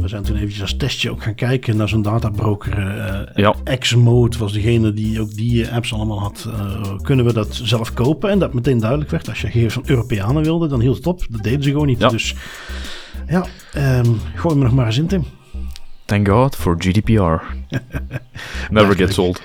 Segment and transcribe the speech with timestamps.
[0.00, 2.78] We zijn toen eventjes als testje ook gaan kijken naar zo'n databroker.
[2.98, 3.54] eh Ja.
[3.78, 6.48] Xmode was degene die ook die eh, apps allemaal had.
[6.48, 8.30] Eh, kunnen we dat zelf kopen?
[8.30, 9.28] En dat meteen duidelijk werd.
[9.28, 11.26] Als je gegevens van Europeanen wilde, dan hield het op.
[11.28, 12.00] Dat deden ze gewoon niet.
[12.00, 12.08] Ja.
[12.08, 12.34] Dus
[13.28, 15.24] ja, ehm, gooi me nog maar eens in, Tim.
[16.04, 17.42] Thank God for GDPR.
[18.70, 19.42] Never gets old.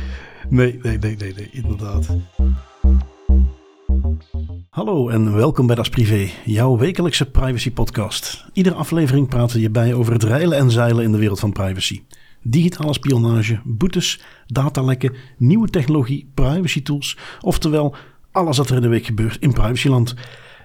[0.49, 2.07] Nee, nee, nee, nee, nee, inderdaad.
[4.79, 8.45] Hallo en welkom bij Das Privé, jouw wekelijkse privacy podcast.
[8.53, 11.51] Iedere aflevering praten we je bij over het reilen en zeilen in de wereld van
[11.51, 12.01] privacy.
[12.41, 17.95] Digitale spionage, boetes, datalekken, nieuwe technologie, privacy tools, oftewel
[18.31, 20.15] alles wat er in de week gebeurt in privacyland.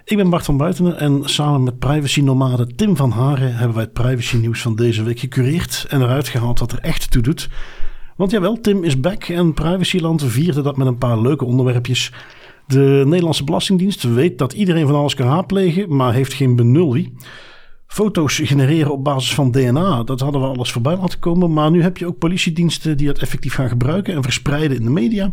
[0.05, 3.93] Ik ben Bart van Buitenen en samen met privacy-nomade Tim van Haren hebben wij het
[3.93, 7.49] privacy nieuws van deze week gecureerd en eruit gehaald wat er echt toe doet.
[8.17, 12.13] Want jawel, Tim is back en Privacyland vierde dat met een paar leuke onderwerpjes.
[12.67, 17.13] De Nederlandse Belastingdienst weet dat iedereen van alles kan raadplegen, maar heeft geen benul wie.
[17.87, 21.53] Foto's genereren op basis van DNA, dat hadden we alles voorbij laten komen.
[21.53, 24.91] Maar nu heb je ook politiediensten die dat effectief gaan gebruiken en verspreiden in de
[24.91, 25.33] media.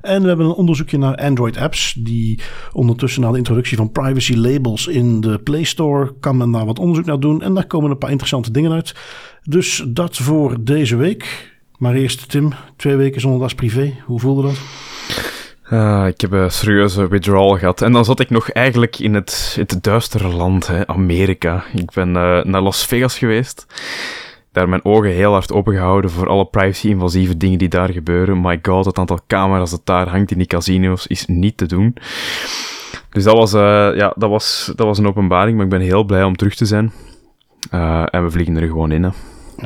[0.00, 2.40] En we hebben een onderzoekje naar Android-apps, die
[2.72, 6.78] ondertussen na de introductie van privacy labels in de Play Store kan men daar wat
[6.78, 7.42] onderzoek naar doen.
[7.42, 8.94] En daar komen een paar interessante dingen uit.
[9.42, 11.50] Dus dat voor deze week.
[11.78, 13.94] Maar eerst Tim, twee weken zonder das privé.
[14.06, 14.60] Hoe voelde dat?
[15.70, 17.82] Ah, ik heb een serieuze withdrawal gehad.
[17.82, 21.64] En dan zat ik nog eigenlijk in het, het duistere land, hè, Amerika.
[21.74, 23.66] Ik ben eh, naar Las Vegas geweest.
[24.52, 28.40] Daar mijn ogen heel hard opengehouden voor alle privacy-invasieve dingen die daar gebeuren.
[28.40, 31.96] My god, het aantal camera's dat daar hangt in die casino's is niet te doen.
[33.10, 36.04] Dus dat was, eh, ja, dat was, dat was een openbaring, maar ik ben heel
[36.04, 36.92] blij om terug te zijn.
[37.70, 39.02] Eh, en we vliegen er gewoon in.
[39.02, 39.10] Hè.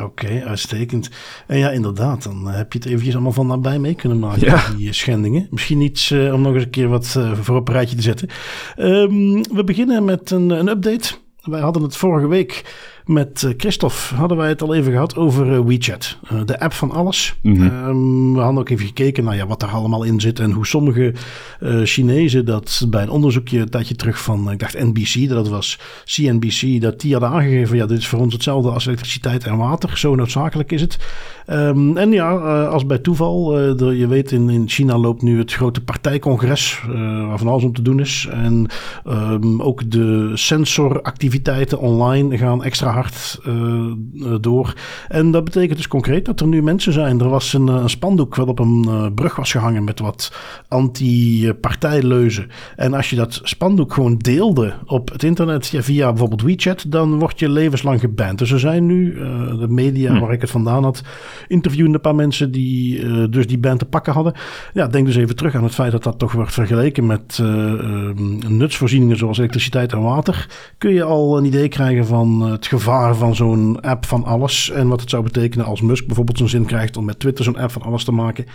[0.02, 1.10] Oké, uitstekend.
[1.46, 4.62] En ja, inderdaad, dan heb je het eventjes allemaal van nabij mee kunnen maken, Ja.
[4.76, 5.46] die eh, schendingen.
[5.50, 8.02] Misschien iets eh, om nog eens een keer wat eh, voor op een rijtje te
[8.02, 8.28] zetten.
[8.76, 11.14] Ehm, we beginnen met een, een update.
[11.42, 12.64] Wij hadden het vorige week
[13.06, 16.19] met eh, Christophe, hadden wij het al even gehad over eh, WeChat.
[16.28, 17.34] Eh, de app van alles.
[17.41, 17.62] Mhm.
[17.62, 20.67] Ehm, we hadden ook even gekeken naar ja, wat er allemaal in zit en hoe
[20.67, 21.14] sommige
[21.61, 25.78] eh, Chinezen dat bij een onderzoekje een tijdje terug van, ik dacht NBC, dat was
[26.05, 29.98] CNBC, dat die hadden aangegeven, ja, dit is voor ons hetzelfde als elektriciteit en water.
[29.98, 30.98] Zo noodzakelijk is het.
[31.46, 32.30] Ehm, en ja,
[32.67, 33.45] als bij toeval,
[33.77, 36.83] de- je weet, in, in China loopt nu het grote partijcongres,
[37.28, 38.28] waar van alles om te doen is.
[38.30, 38.67] En
[39.05, 44.74] ehm, ook de sensoractiviteiten online gaan extra hard eh, eh, door.
[45.08, 47.20] En dat betekent dus concreet dat er nu mensen zijn.
[47.20, 50.32] Er was een, eh, een spandoek wat op een brug was gehangen met wat
[50.68, 52.48] anti-partijleuzen.
[52.77, 57.18] En als je dat spandoek gewoon deelde op het internet ja, via bijvoorbeeld WeChat, dan
[57.18, 58.38] word je levenslang geband.
[58.38, 59.14] Dus er zijn nu,
[59.58, 60.20] de media Hm.
[60.20, 61.02] waar ik het vandaan had,
[61.48, 64.34] interviewende een paar mensen die dus die band te pakken hadden.
[64.72, 67.72] Ja, denk dus even terug aan het feit dat dat toch wordt vergeleken met eh,
[67.72, 68.16] eh,
[68.48, 70.46] nutsvoorzieningen zoals elektriciteit en water.
[70.78, 74.89] Kun je al een idee krijgen van het gevaar van zo'n app van alles en
[74.89, 77.70] wat het zou betekenen als Musk bijvoorbeeld zo'n zin krijgt om met Twitter zo'n app
[77.70, 78.46] van alles te maken.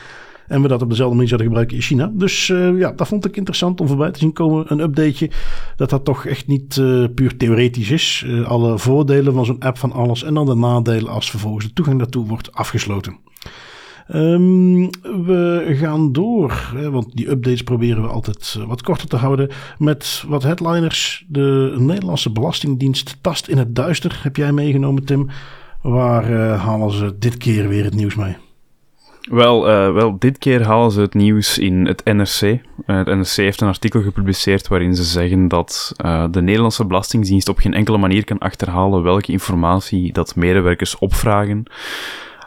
[0.48, 2.12] En we dat op dezelfde manier zouden gebruiken in China.
[2.14, 4.66] Dus eh, ja, dat vond ik interessant om voorbij te zien komen.
[4.68, 5.32] Een updateje.
[5.76, 8.24] Dat dat toch echt niet eh, puur theoretisch is.
[8.26, 10.24] Eh, alle voordelen van zo'n app van alles.
[10.24, 13.18] En dan de nadelen als vervolgens de toegang daartoe wordt afgesloten.
[14.10, 14.90] Ehm,
[15.26, 19.50] we gaan door, hè, want die updates proberen we altijd eh, wat korter te houden.
[19.78, 21.26] Met wat headliners.
[21.28, 24.20] De Nederlandse Belastingdienst tast in het duister.
[24.24, 25.30] Heb jij meegenomen, Tim?
[25.82, 28.38] Waar eh, halen ze dit keer weer het nieuws mee?
[29.22, 32.62] Wel, eh, wel, dit keer halen ze het nieuws in het NRC.
[32.86, 35.94] Het NRC heeft een artikel gepubliceerd waarin ze zeggen dat
[36.32, 41.64] de Nederlandse Belastingdienst op geen enkele manier kan achterhalen welke informatie dat medewerkers opvragen.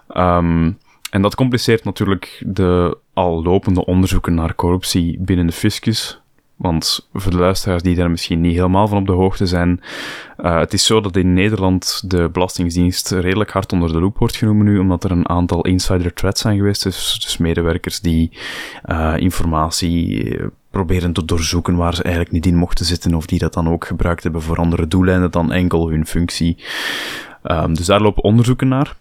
[0.09, 0.71] Ehm,
[1.12, 6.21] en dat compliceert natuurlijk de al lopende onderzoeken naar corruptie binnen de fiscus.
[6.56, 9.81] Want voor de luisteraars die daar misschien niet helemaal van op de hoogte zijn,
[10.41, 14.37] uh, het is zo dat in Nederland de Belastingdienst redelijk hard onder de loep wordt
[14.37, 16.83] genomen nu, omdat er een aantal insider threats zijn geweest.
[16.83, 18.31] Dus, dus medewerkers die
[18.87, 20.37] uh, informatie
[20.71, 23.87] proberen te doorzoeken waar ze eigenlijk niet in mochten zitten, of die dat dan ook
[23.87, 26.56] gebruikt hebben voor andere doeleinden dan enkel hun functie.
[27.44, 28.97] Um, dus daar lopen onderzoeken naar.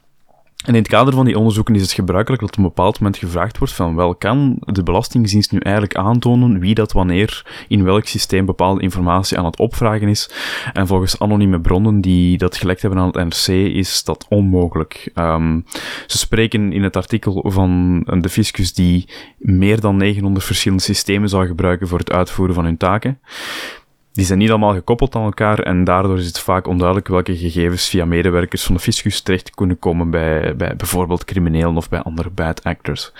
[0.62, 3.18] En in het kader van die onderzoeken is het gebruikelijk dat op een bepaald moment
[3.18, 8.06] gevraagd wordt van wel kan de Belastingdienst nu eigenlijk aantonen wie dat wanneer in welk
[8.06, 10.30] systeem bepaalde informatie aan het opvragen is.
[10.74, 15.12] En volgens anonieme bronnen die dat gelekt hebben aan het NRC is dat onmogelijk.
[15.16, 15.66] Um,
[16.08, 21.48] ze spreken in het artikel van de fiscus die meer dan 900 verschillende systemen zou
[21.48, 23.19] gebruiken voor het uitvoeren van hun taken.
[24.13, 27.90] Die zijn niet allemaal gekoppeld aan elkaar en daardoor is het vaak onduidelijk welke gegevens
[27.90, 32.30] via medewerkers van de fiscus terecht kunnen komen bij, bij bijvoorbeeld criminelen of bij andere
[32.30, 33.12] bad actors.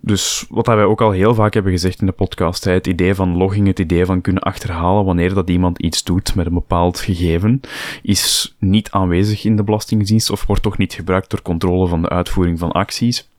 [0.00, 3.36] Dus wat wij ook al heel vaak hebben gezegd in de podcast, het idee van
[3.36, 7.60] logging, het idee van kunnen achterhalen wanneer dat iemand iets doet met een bepaald gegeven,
[8.02, 12.08] is niet aanwezig in de Belastingdienst of wordt toch niet gebruikt door controle van de
[12.08, 13.30] uitvoering van acties.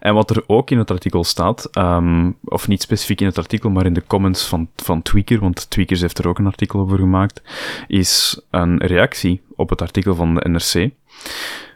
[0.00, 3.70] En wat er ook in het artikel staat, ehm, of niet specifiek in het artikel,
[3.70, 6.98] maar in de comments van, van Tweaker, want Tweakers heeft er ook een artikel over
[6.98, 7.42] gemaakt,
[7.86, 10.90] is een reactie op het artikel van de NRC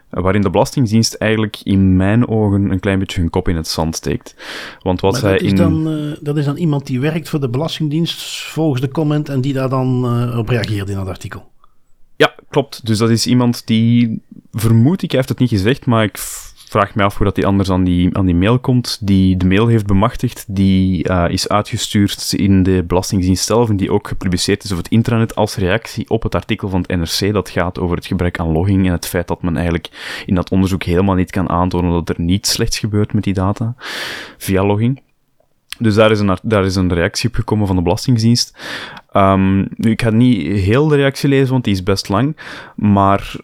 [0.09, 3.95] waarin de Belastingdienst eigenlijk in mijn ogen een klein beetje hun kop in het zand
[3.95, 4.35] steekt.
[4.81, 5.55] Want wat zij dat, is in...
[5.55, 9.41] dan, uh, dat is dan iemand die werkt voor de Belastingdienst volgens de comment en
[9.41, 11.51] die daar dan uh, op reageert in dat artikel.
[12.15, 12.85] Ja, klopt.
[12.85, 16.17] Dus dat is iemand die, vermoed ik, hij heeft het niet gezegd, maar ik
[16.69, 19.45] vraag me af hoe dat die anders aan die, aan die mail komt, die de
[19.45, 24.63] mail heeft bemachtigd, die uh, is uitgestuurd in de Belastingdienst zelf en die ook gepubliceerd
[24.63, 27.95] is op het intranet als reactie op het artikel van het NRC dat gaat over
[27.95, 31.31] het gebrek aan logging en het feit dat men eigenlijk in dat onderzoek helemaal niet
[31.31, 33.75] kan aantonen dat er niets slechts gebeurt met die data
[34.37, 35.01] via logging.
[35.79, 38.57] Dus daar is, een, daar is een reactie op gekomen van de Belastingdienst.
[39.13, 42.37] Um, nu, ik ga niet heel de reactie lezen, want die is best lang.
[42.75, 43.35] Maar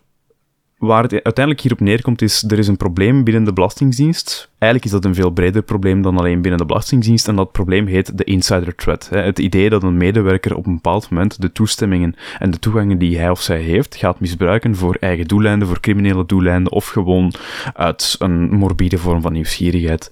[0.84, 4.50] Waar het uiteindelijk hierop neerkomt is, er is een probleem binnen de Belastingdienst.
[4.58, 7.28] Eigenlijk is dat een veel breder probleem dan alleen binnen de Belastingdienst.
[7.28, 9.10] En dat probleem heet de insider threat.
[9.10, 13.18] Het idee dat een medewerker op een bepaald moment de toestemmingen en de toegangen die
[13.18, 17.34] hij of zij heeft, gaat misbruiken voor eigen doeleinden, voor criminele doeleinden, of gewoon
[17.74, 20.12] uit een morbide vorm van nieuwsgierigheid.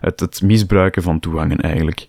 [0.00, 2.08] Het, het misbruiken van toegangen eigenlijk.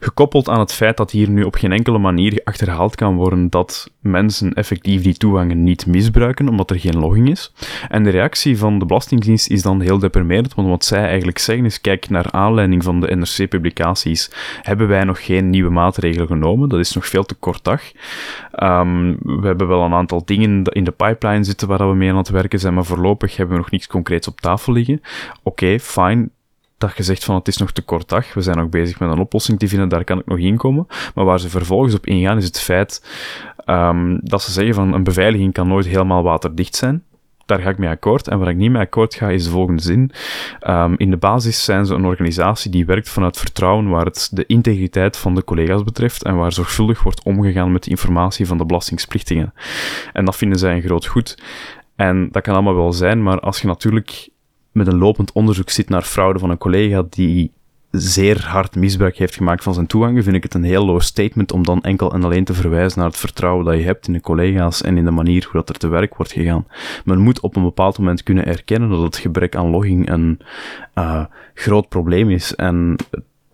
[0.00, 3.90] Gekoppeld aan het feit dat hier nu op geen enkele manier achterhaald kan worden dat
[4.00, 7.52] mensen effectief die toegangen niet misbruiken, omdat er geen logging is.
[7.88, 11.64] En de reactie van de Belastingdienst is dan heel deprimerend, want wat zij eigenlijk zeggen
[11.64, 14.30] is, kijk, naar aanleiding van de NRC-publicaties
[14.62, 16.68] hebben wij nog geen nieuwe maatregelen genomen.
[16.68, 17.82] Dat is nog veel te kort dag.
[18.62, 22.16] Um, we hebben wel een aantal dingen in de pipeline zitten waar we mee aan
[22.16, 25.00] het werken zijn, maar voorlopig hebben we nog niets concreets op tafel liggen.
[25.42, 26.28] Oké, okay, fine
[26.80, 29.10] dat je zegt van het is nog te kort dag, we zijn nog bezig met
[29.10, 30.86] een oplossing te vinden, daar kan ik nog in komen.
[31.14, 33.04] Maar waar ze vervolgens op ingaan is het feit
[33.66, 37.04] um, dat ze zeggen van een beveiliging kan nooit helemaal waterdicht zijn.
[37.46, 38.28] Daar ga ik mee akkoord.
[38.28, 40.10] En waar ik niet mee akkoord ga, is de volgende zin.
[40.68, 44.46] Um, in de basis zijn ze een organisatie die werkt vanuit vertrouwen waar het de
[44.46, 48.66] integriteit van de collega's betreft en waar zorgvuldig wordt omgegaan met de informatie van de
[48.66, 49.54] belastingsplichtigen.
[50.12, 51.42] En dat vinden zij een groot goed.
[51.96, 54.28] En dat kan allemaal wel zijn, maar als je natuurlijk
[54.72, 57.52] met een lopend onderzoek zit naar fraude van een collega die
[57.90, 61.52] zeer hard misbruik heeft gemaakt van zijn toegang, vind ik het een heel low statement
[61.52, 64.20] om dan enkel en alleen te verwijzen naar het vertrouwen dat je hebt in de
[64.20, 66.66] collega's en in de manier hoe dat er te werk wordt gegaan.
[67.04, 70.40] Men moet op een bepaald moment kunnen erkennen dat het gebrek aan logging een
[70.94, 71.24] uh,
[71.54, 72.96] groot probleem is en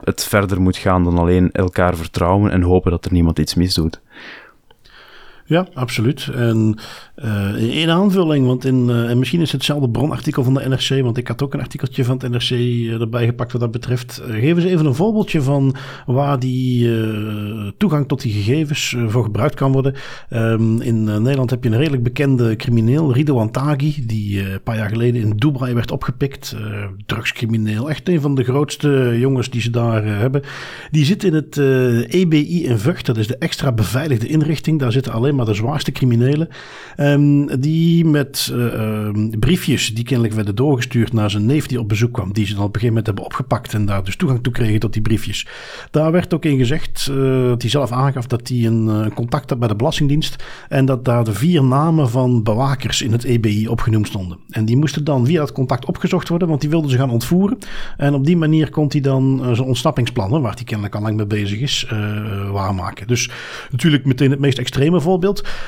[0.04, 4.00] het verder moet gaan dan alleen elkaar vertrouwen en hopen dat er niemand iets misdoet.
[5.48, 6.28] Ja, absoluut.
[6.34, 6.78] En
[7.24, 11.02] uh, in aanvulling, want in, uh, en misschien is het hetzelfde bronartikel van de NRC,
[11.02, 14.22] want ik had ook een artikeltje van het NRC uh, erbij gepakt wat dat betreft.
[14.28, 15.74] geef eens even een voorbeeldje van
[16.06, 16.90] waar die
[17.76, 19.94] toegang tot die gegevens voor gebruikt kan worden.
[20.30, 24.88] Um, in Nederland heb je een redelijk bekende crimineel, Rido Taghi, die een paar jaar
[24.88, 26.56] geleden in Dubai werd opgepikt.
[27.06, 30.42] drugscrimineel, echt een van de grootste jongens die ze daar hebben.
[30.90, 31.56] Die zit in het
[32.08, 34.78] EBI in Vught, dat is de extra beveiligde inrichting.
[34.80, 36.48] Daar zitten alleen maar de zwaarste criminelen.
[36.96, 42.12] Um, die met uh, briefjes die kennelijk werden doorgestuurd naar zijn neef die op bezoek
[42.12, 42.32] kwam.
[42.32, 44.80] Die ze dan op een gegeven moment hebben opgepakt en daar dus toegang toe kregen
[44.80, 45.46] tot die briefjes.
[45.90, 49.50] Daar werd ook in gezegd uh, dat hij zelf aangaf dat hij een uh, contact
[49.50, 50.44] had bij de Belastingdienst.
[50.68, 54.38] En dat daar de vier namen van bewakers in het EBI opgenoemd stonden.
[54.50, 57.58] En die moesten dan via dat contact opgezocht worden, want die wilden ze gaan ontvoeren.
[57.96, 61.26] En op die manier kon hij dan zijn ontsnappingsplannen, waar hij kennelijk al lang mee
[61.26, 61.86] bezig is,
[62.52, 63.06] waarmaken.
[63.06, 63.30] Dus
[63.70, 65.25] natuurlijk meteen het meest extreme voorbeeld.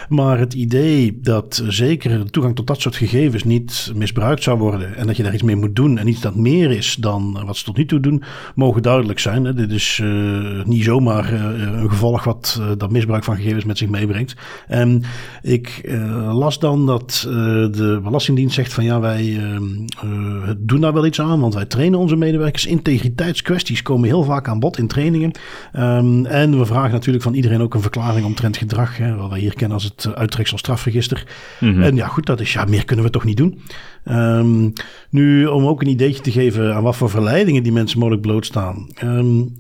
[0.08, 4.96] Maar het idee dat zeker toegang tot dat soort gegevens niet misbruikt zou worden.
[4.96, 5.98] En dat je daar iets mee moet doen.
[5.98, 8.22] En iets dat meer is dan wat ze tot nu toe doen,
[8.54, 9.44] mogen duidelijk zijn.
[9.44, 9.54] Hè.
[9.54, 11.40] Dit is uh, niet zomaar uh,
[11.80, 14.36] een gevolg wat uh, dat misbruik van gegevens met zich meebrengt.
[14.66, 15.02] En
[15.42, 15.96] ik
[16.32, 19.40] las dan dat de Belastingdienst zegt van ja, wij
[20.58, 21.40] doen daar wel iets aan.
[21.40, 22.66] Want wij trainen onze medewerkers.
[22.66, 25.32] Integriteitskwesties komen heel vaak aan bod in trainingen.
[25.76, 28.96] Um, en we vragen natuurlijk van iedereen ook een verklaring omtrent gedrag.
[28.96, 31.26] Hè, wat wij hier kennen als het uittreksel strafregister.
[31.60, 31.82] Mm -hmm.
[31.82, 33.62] En ja, goed, dat is ja, meer kunnen we toch niet doen.
[34.04, 34.72] Um,
[35.10, 38.88] nu, om ook een ideetje te geven aan wat voor verleidingen die mensen mogelijk blootstaan.
[39.04, 39.56] Um,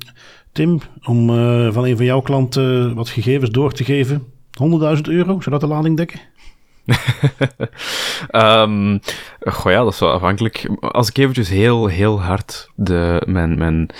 [0.52, 4.22] Tim, om uh, van een van jouw klanten wat gegevens door te geven.
[4.96, 6.20] 100.000 euro, zou dat de lading dekken?
[8.30, 9.00] um,
[9.54, 10.70] goh ja, dat is wel afhankelijk.
[10.80, 13.90] Als ik eventjes heel, heel hard de, mijn, mijn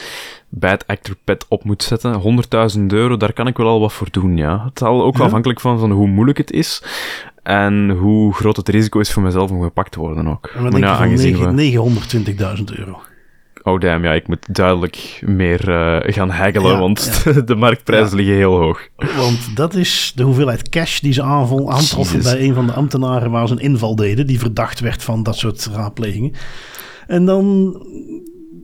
[0.48, 2.42] bad actor pet op moet zetten,
[2.76, 4.64] 100.000 euro, daar kan ik wel al wat voor doen, ja.
[4.64, 6.82] Het zal ook wel afhankelijk van, van hoe moeilijk het is.
[7.42, 10.46] En hoe groot het risico is voor mezelf om gepakt te worden ook.
[10.46, 13.00] En wat denk je van 920.000 euro?
[13.62, 18.16] oh damn, ja, ik moet duidelijk meer uh, gaan haggelen, Ja, want de marktprijzen Ja.
[18.16, 18.88] liggen heel hoog.
[19.16, 23.46] Want dat is de hoeveelheid cash die ze aantroffen bij een van de ambtenaren waar
[23.48, 26.32] ze een inval deden, die verdacht werd van dat soort raadplegingen.
[27.06, 27.76] En dan,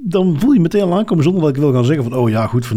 [0.06, 2.46] dan voel je meteen al aankomen zonder dat ik wil gaan zeggen van, oh ja,
[2.46, 2.76] goed, voor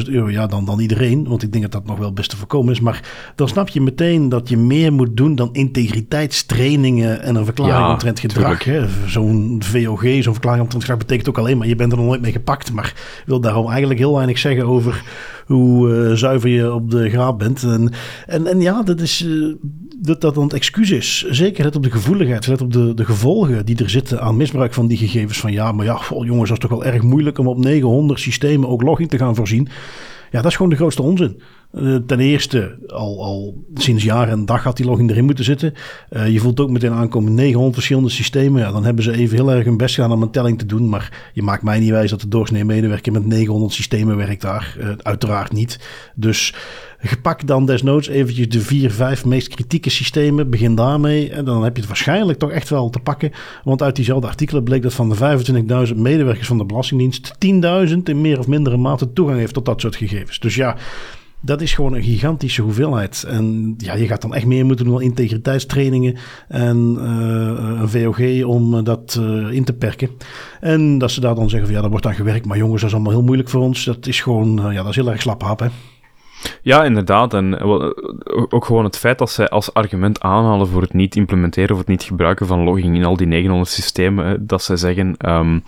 [0.00, 1.28] 900.000 euro, ja, dan, dan iedereen.
[1.28, 2.80] Want ik denk dat dat nog wel best te voorkomen is.
[2.80, 7.76] Maar dan snap je meteen dat je meer moet doen dan integriteitstrainingen en een verklaring
[7.78, 8.64] Ja, omtrent gedrag.
[8.64, 8.86] hè.
[9.06, 12.20] Zo'n VOG, zo'n verklaring omtrent gedrag betekent ook alleen maar, je bent er nog nooit
[12.20, 12.72] mee gepakt.
[12.72, 12.94] Maar
[13.26, 15.02] wil daarom eigenlijk heel weinig zeggen over
[15.46, 17.62] hoe eh, zuiver je op de graad bent.
[17.62, 17.92] En,
[18.26, 19.54] en, en ja, dat is eh,
[20.00, 21.24] dat dat dan het excuus is.
[21.30, 24.74] Zeker let op de gevoeligheid, let op de, de gevolgen die er zitten aan misbruik
[24.74, 25.38] van die gegevens.
[25.38, 28.82] Van ja, maar ja, goh, jongens, is wel erg moeilijk om op 900 systemen ook
[28.82, 29.68] login te gaan voorzien.
[30.30, 31.42] Ja, dat is gewoon de grootste onzin.
[31.70, 35.74] Eh, ten eerste, al, al sinds jaar en dag had die login erin moeten zitten.
[36.08, 38.60] Eh, je voelt ook meteen aankomen 900 verschillende systemen.
[38.60, 40.88] Ja, dan hebben ze even heel erg hun best gedaan om een telling te doen.
[40.88, 44.76] Maar je maakt mij niet wijs dat de doorsnee medewerker met 900 systemen werkt daar.
[44.80, 45.80] Eh, uiteraard niet.
[46.14, 46.54] Dus
[46.98, 50.50] gepak dan desnoods eventjes de vier, vijf meest kritieke systemen.
[50.50, 51.30] Begin daarmee.
[51.30, 53.32] En dan heb je het waarschijnlijk toch echt wel te pakken.
[53.64, 55.16] Want uit diezelfde artikelen bleek dat van de
[55.88, 59.80] 25.000 medewerkers van de Belastingdienst 10.000 in meer of mindere mate toegang heeft tot dat
[59.80, 60.38] soort gegevens.
[60.38, 60.76] Dus ja,
[61.40, 63.24] dat is gewoon een gigantische hoeveelheid.
[63.28, 66.16] En ja, je gaat dan echt meer moeten doen aan integriteitstrainingen
[66.48, 70.10] en eh, een VOG om eh, dat eh, in te perken.
[70.60, 72.46] En dat ze daar dan zeggen van ja, daar wordt aan gewerkt.
[72.46, 73.84] Maar jongens, dat is allemaal heel moeilijk voor ons.
[73.84, 75.68] Dat is gewoon, ja, dat is heel erg slap hap, hè.
[76.62, 77.34] Ja, inderdaad.
[77.34, 77.90] En eh, eh,
[78.48, 81.88] ook gewoon het feit dat zij als argument aanhalen voor het niet implementeren of het
[81.88, 85.58] niet gebruiken van logging in al die 900 systemen, dat zij zeggen, ehm,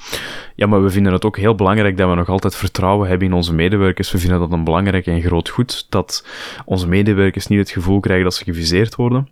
[0.54, 3.34] ja, maar we vinden het ook heel belangrijk dat we nog altijd vertrouwen hebben in
[3.34, 4.12] onze medewerkers.
[4.12, 6.26] We vinden dat een belangrijk en groot goed, dat
[6.64, 9.28] onze medewerkers niet het gevoel krijgen dat ze geviseerd worden.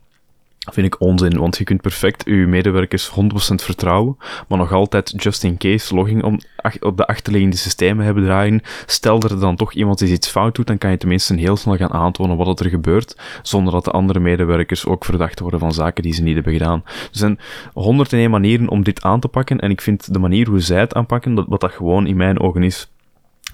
[0.71, 3.15] Vind ik onzin, want je kunt perfect je medewerkers 100%
[3.55, 4.17] vertrouwen,
[4.49, 6.39] maar nog altijd just in case logging om,
[6.81, 8.61] op de achterliggende systemen hebben draaien.
[8.87, 11.57] Stel dat er dan toch iemand eens iets fout doet, dan kan je tenminste heel
[11.57, 15.73] snel gaan aantonen wat er gebeurt, zonder dat de andere medewerkers ook verdacht worden van
[15.73, 16.83] zaken die ze niet hebben gedaan.
[16.85, 17.39] Er zijn
[17.73, 20.95] 101 manieren om dit aan te pakken, en ik vind de manier hoe zij het
[20.95, 22.89] aanpakken, dat, wat dat gewoon in mijn ogen is,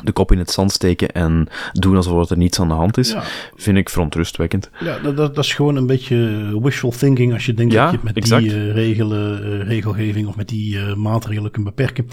[0.02, 3.10] de kop in het zand steken en doen alsof er niets aan de hand is,
[3.10, 3.22] Ja.
[3.56, 4.70] vind ik verontrustwekkend.
[4.80, 6.16] Ja, dat, dat, dat is gewoon een beetje
[6.62, 8.42] wishful thinking als je denkt Ja, dat je het met exact.
[8.42, 12.08] die eh, regelen, eh, regelgeving of met die eh, maatregelen kunt beperken.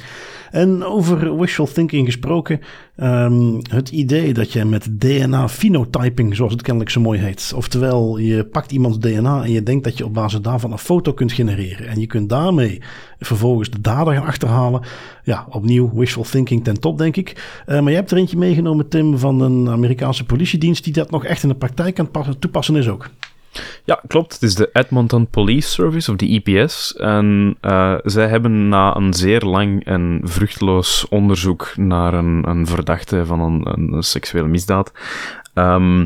[0.51, 2.59] En over wishful thinking gesproken,
[2.95, 8.45] ehm, het idee dat je met DNA-phenotyping, zoals het kennelijk zo mooi heet, oftewel je
[8.45, 11.88] pakt iemands DNA en je denkt dat je op basis daarvan een foto kunt genereren
[11.88, 12.81] en je kunt daarmee
[13.19, 14.81] vervolgens de dader gaan achterhalen.
[15.24, 17.62] Ja, opnieuw wishful thinking ten top, denk ik.
[17.65, 21.25] Eh, maar je hebt er eentje meegenomen, Tim, van een Amerikaanse politiedienst die dat nog
[21.25, 23.10] echt in de praktijk kan passen- toepassen is ook.
[23.84, 24.34] Ja, klopt.
[24.34, 26.96] Het is de Edmonton Police Service, of de EPS.
[26.96, 33.25] En eh, zij hebben na een zeer lang en vruchteloos onderzoek naar een, een verdachte
[33.25, 34.91] van een, een seksuele misdaad,
[35.53, 36.05] ehm,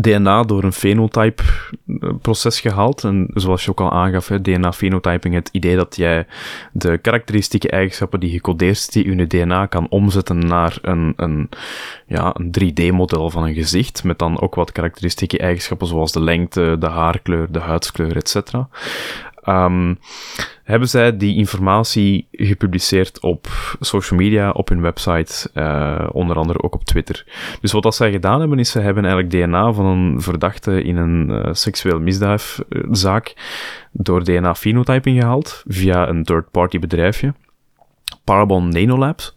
[0.00, 3.04] DNA door een phenotype-proces gehaald.
[3.04, 6.26] En zoals je ook al aangaf, DNA-phenotyping, het idee dat jij
[6.72, 11.48] de karakteristieke eigenschappen die gecodeerd zitten in je DNA kan omzetten naar een, een,
[12.06, 16.76] ja, een 3D-model van een gezicht, met dan ook wat karakteristieke eigenschappen zoals de lengte,
[16.78, 18.52] de haarkleur, de huidskleur, etc.
[19.48, 19.94] Ehm,
[20.64, 23.46] hebben zij die informatie gepubliceerd op
[23.80, 27.24] social media, op hun website, eh, onder andere ook op Twitter.
[27.60, 30.96] Dus wat dat zij gedaan hebben, is ze hebben eigenlijk DNA van een verdachte in
[30.96, 33.34] een eh, seksueel misdaadzaak
[33.92, 37.34] door DNA-phenotyping gehaald, via een third-party bedrijfje,
[38.24, 39.36] Parabon Nanolabs.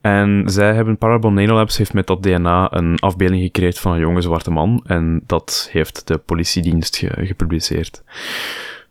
[0.00, 4.20] En zij hebben, Parabon Nanolabs heeft met dat DNA een afbeelding gecreëerd van een jonge
[4.20, 4.82] zwarte man.
[4.86, 8.02] En dat heeft de politiedienst ge- gepubliceerd.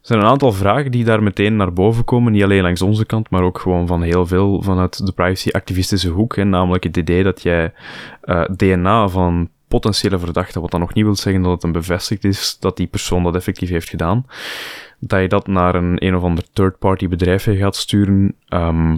[0.10, 2.32] Er zijn een aantal vragen die daar meteen naar boven komen.
[2.32, 6.36] Niet alleen langs onze kant, maar ook gewoon van heel veel vanuit de privacy-activistische hoek.
[6.36, 6.44] Hè.
[6.44, 7.74] Namelijk het idee dat jij
[8.22, 12.24] eh, DNA van potentiële verdachte, wat dan nog niet wil zeggen dat het een bevestigd
[12.24, 14.26] is dat die persoon dat effectief heeft gedaan,
[15.00, 18.98] dat je dat naar een een of ander third-party bedrijfje gaat sturen, ehm,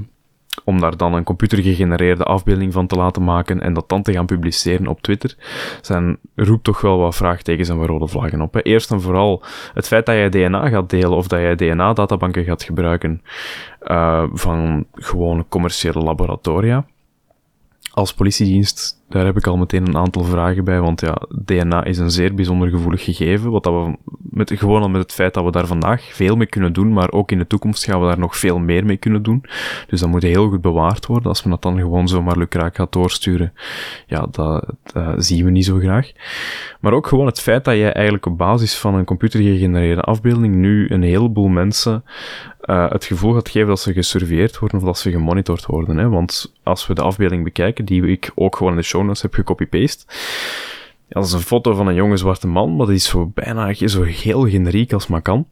[0.63, 4.25] om daar dan een computergegenereerde afbeelding van te laten maken en dat dan te gaan
[4.25, 5.35] publiceren op Twitter,
[5.81, 8.59] zijn, roept toch wel wat vraagtekens en wat rode vlaggen op.
[8.63, 9.43] Eerst en vooral
[9.73, 13.21] het feit dat jij DNA gaat delen of dat jij DNA-databanken gaat gebruiken
[13.79, 16.85] eh, van gewone commerciële laboratoria.
[17.91, 21.97] Als politiedienst daar heb ik al meteen een aantal vragen bij, want ja, DNA is
[21.97, 23.97] een zeer bijzonder gevoelig gegeven, wat dat we
[24.29, 27.11] met, gewoon al met het feit dat we daar vandaag veel mee kunnen doen, maar
[27.11, 29.45] ook in de toekomst gaan we daar nog veel meer mee kunnen doen.
[29.87, 31.27] Dus dat moet heel goed bewaard worden.
[31.27, 33.53] Als we dat dan gewoon zomaar lukraak gaat doorsturen,
[34.07, 34.65] ja, dat,
[35.17, 36.11] zien we niet zo graag.
[36.79, 40.89] Maar ook gewoon het feit dat je eigenlijk op basis van een computergegenereerde afbeelding nu
[40.89, 42.03] een heleboel mensen
[42.65, 45.97] uh, het gevoel gaat geven dat ze gesurveilleerd worden of dat ze gemonitord worden.
[45.97, 46.09] Hè?
[46.09, 49.33] Want als we de afbeelding bekijken, die ik ook gewoon in de show notes heb
[49.33, 50.05] gecopy-paste,
[51.07, 53.73] ja, dat is een foto van een jonge zwarte man, maar die is zo bijna
[53.73, 55.47] zo heel generiek als maar kan.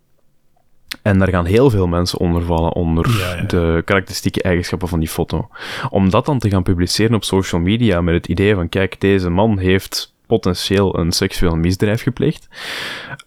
[1.01, 3.03] En daar gaan heel veel mensen onder vallen, onder
[3.47, 5.49] de karakteristieke eigenschappen van die foto.
[5.89, 9.29] Om dat dan te gaan publiceren op social media met het idee van, kijk, deze
[9.29, 12.47] man heeft potentieel een seksueel misdrijf gepleegd.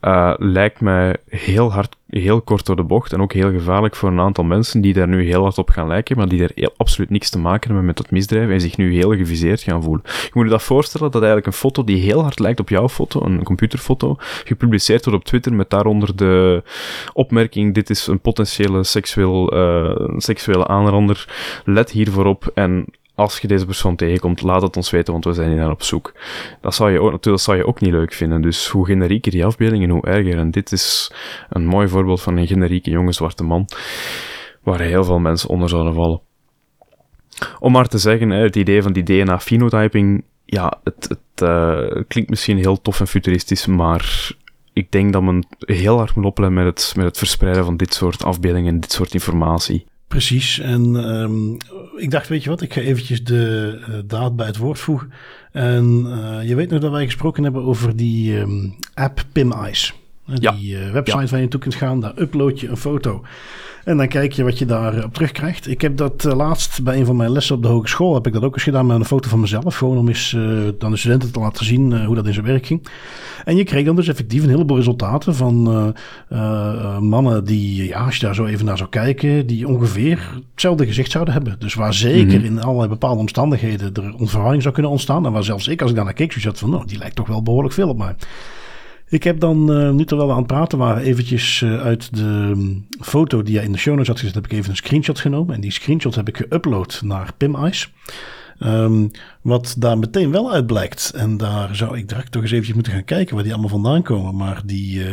[0.03, 4.09] Uh, lijkt mij heel hard, heel kort door de bocht en ook heel gevaarlijk voor
[4.09, 7.11] een aantal mensen die daar nu heel hard op gaan lijken, maar die er absoluut
[7.11, 10.03] niks te maken hebben met dat misdrijf en zich nu heel geviseerd gaan voelen.
[10.05, 12.89] Je moet je dat voorstellen dat eigenlijk een foto die heel hard lijkt op jouw
[12.89, 16.63] foto, een computerfoto, gepubliceerd wordt op Twitter met daaronder de
[17.13, 21.27] opmerking: dit is een potentiële seksueel, uh, seksuele aanrander.
[21.65, 25.33] Let hiervoor op en als je deze persoon tegenkomt, laat het ons weten, want we
[25.33, 26.13] zijn hier naar op zoek.
[26.61, 28.43] Dat zou je ook, dat zou je ook niet leuk vinden.
[28.43, 30.39] Dus hoe generieker die afbeeldingen, hoe erger.
[30.39, 31.13] En dit is
[31.49, 33.69] een mooi voorbeeld van een generieke jonge zwarte man,
[34.63, 36.21] waar heel veel mensen onder zouden vallen.
[37.59, 42.81] Om maar te zeggen, het idee van die DNA-phenotyping, ja, het, het klinkt misschien heel
[42.81, 44.31] tof en futuristisch, maar
[44.73, 47.95] ik denk dat men heel hard moet opletten met het, met het verspreiden van dit
[47.95, 49.87] soort afbeeldingen en dit soort informatie.
[50.13, 50.59] Precies.
[50.59, 51.57] En um,
[51.97, 55.13] ik dacht, weet je wat, ik ga eventjes de uh, daad bij het woord voegen.
[55.53, 59.95] En uh, je weet nog dat wij gesproken hebben over die um, app PimEyes.
[60.41, 61.27] Die uh, website ja.
[61.27, 63.25] waar je naartoe kunt gaan, daar upload je een foto.
[63.85, 65.69] En dan kijk je wat je daarop op terugkrijgt.
[65.69, 68.15] Ik heb dat uh, laatst bij een van mijn lessen op de hogeschool.
[68.15, 69.77] Heb ik dat ook eens gedaan met een foto van mezelf.
[69.77, 72.67] Gewoon om eens uh, dan de studenten te laten zien hoe dat in zijn werk
[72.67, 72.87] ging.
[73.45, 75.63] En je kreeg dan dus effectief een heleboel resultaten van
[77.01, 81.11] mannen die, ja, als je daar zo even naar zou kijken, die ongeveer hetzelfde gezicht
[81.11, 81.57] zouden hebben.
[81.59, 82.57] Dus waar zeker mm -hmm.
[82.57, 85.27] in allerlei bepaalde omstandigheden er onverwarring zou kunnen ontstaan.
[85.27, 87.17] En waar zelfs ik, als ik daar naar keek, zo zat van, nou, die lijkt
[87.17, 88.15] toch wel behoorlijk veel op mij.
[89.13, 92.23] Ik heb dan, uh, nu terwijl we aan het praten waren, eventjes uh, uit de
[92.23, 95.19] um, foto die jij in de show notes had gezet, heb ik even een screenshot
[95.19, 95.55] genomen.
[95.55, 97.93] En die screenshot heb ik geüpload naar PimEyes.
[98.61, 99.11] Um,
[99.43, 102.93] wat daar meteen wel uit blijkt, en daar zou ik direct toch eens eventjes moeten
[102.93, 104.37] gaan kijken waar die allemaal vandaan komen.
[104.37, 105.07] Maar die, uh,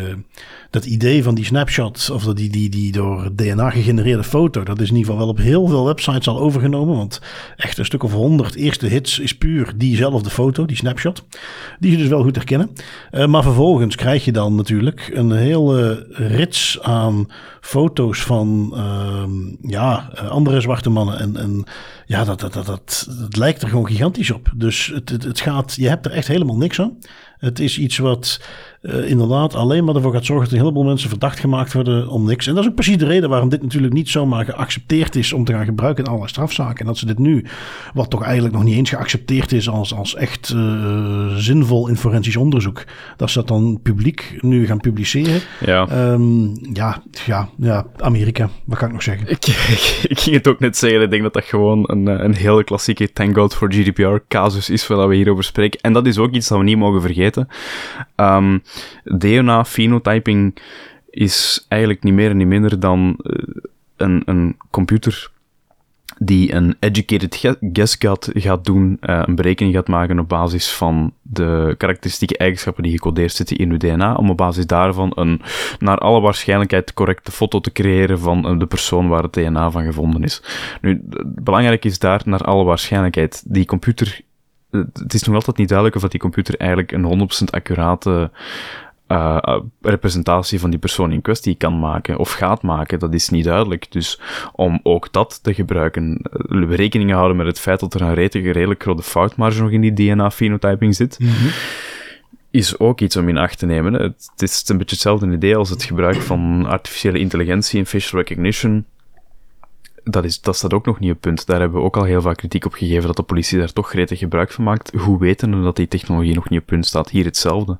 [0.69, 4.89] dat idee van die snapshot, of die, die, die door DNA gegenereerde foto, dat is
[4.89, 6.95] in ieder geval wel op heel veel websites al overgenomen.
[6.95, 7.21] Want
[7.57, 11.23] echt een stuk of honderd eerste hits is puur diezelfde foto, die snapshot.
[11.79, 12.69] Die je dus wel goed herkennen.
[13.11, 17.27] Uh, maar vervolgens krijg je dan natuurlijk een hele rits aan
[17.61, 21.19] foto's van uh, ja, andere zwarte mannen.
[21.19, 21.63] En, en
[22.05, 24.51] ja, dat, dat, dat, dat, dat lijkt er gewoon gigantisch op.
[24.55, 26.97] Dus het, het, het gaat, je hebt er echt helemaal niks aan.
[27.37, 28.41] Het is iets wat
[28.81, 32.25] uh, inderdaad alleen maar ervoor gaat zorgen dat een heleboel mensen verdacht gemaakt worden om
[32.25, 32.47] niks.
[32.47, 35.45] En dat is ook precies de reden waarom dit natuurlijk niet zomaar geaccepteerd is om
[35.45, 36.79] te gaan gebruiken in allerlei strafzaken.
[36.79, 37.45] En dat ze dit nu,
[37.93, 42.35] wat toch eigenlijk nog niet eens geaccepteerd is als, als echt uh, zinvol in forensisch
[42.35, 42.83] onderzoek,
[43.17, 45.41] dat ze dat dan publiek nu gaan publiceren.
[45.65, 49.29] Ja, um, ja, ja, ja, Amerika, wat kan ik nog zeggen?
[49.29, 49.45] Ik,
[49.77, 52.63] ik, ik, ging het ook net zeggen, ik denk dat dat gewoon een, een hele
[52.63, 55.79] klassieke thank god for GDPR casus is waar we hierover spreken.
[55.81, 57.47] En dat is ook iets dat we niet mogen vergeten.
[58.15, 58.61] Um,
[59.03, 60.57] DNA-phenotyping
[61.09, 63.33] is eigenlijk niet meer en niet minder dan uh,
[63.97, 65.31] een, een computer
[66.17, 71.75] die een educated guess gaat, doen, uh, een berekening gaat maken op basis van de
[71.77, 75.41] karakteristieke eigenschappen die gecodeerd zitten in uw DNA, om op basis daarvan een
[75.79, 79.83] naar alle waarschijnlijkheid correcte foto te creëren van uh, de persoon waar het DNA van
[79.83, 80.41] gevonden is.
[80.81, 83.43] Nu, belangrijk is daar naar alle waarschijnlijkheid.
[83.47, 84.21] Die computer
[84.71, 88.31] het is nog altijd niet duidelijk of die computer eigenlijk een 100% accurate
[89.07, 92.99] uh, representatie van die persoon in kwestie kan maken of gaat maken.
[92.99, 93.91] Dat is niet duidelijk.
[93.91, 94.19] Dus
[94.53, 98.53] om ook dat te gebruiken, uh, rekening houden met het feit dat er een redelijk,
[98.53, 101.19] redelijk grote foutmarge nog in die DNA-phenotyping zit.
[101.19, 101.49] Mm -hmm
[102.51, 103.93] is ook iets om in acht te nemen.
[103.93, 108.21] Het, het is een beetje hetzelfde idee als het gebruik van artificiële intelligentie en facial
[108.21, 108.85] recognition
[110.11, 111.45] dat, is, dat staat ook nog niet op punt.
[111.45, 113.89] Daar hebben we ook al heel vaak kritiek op gegeven dat de politie daar toch
[113.89, 114.91] gretig gebruik van maakt.
[114.97, 117.09] Hoe weten we dat die technologie nog niet op punt staat?
[117.09, 117.77] Hier hetzelfde.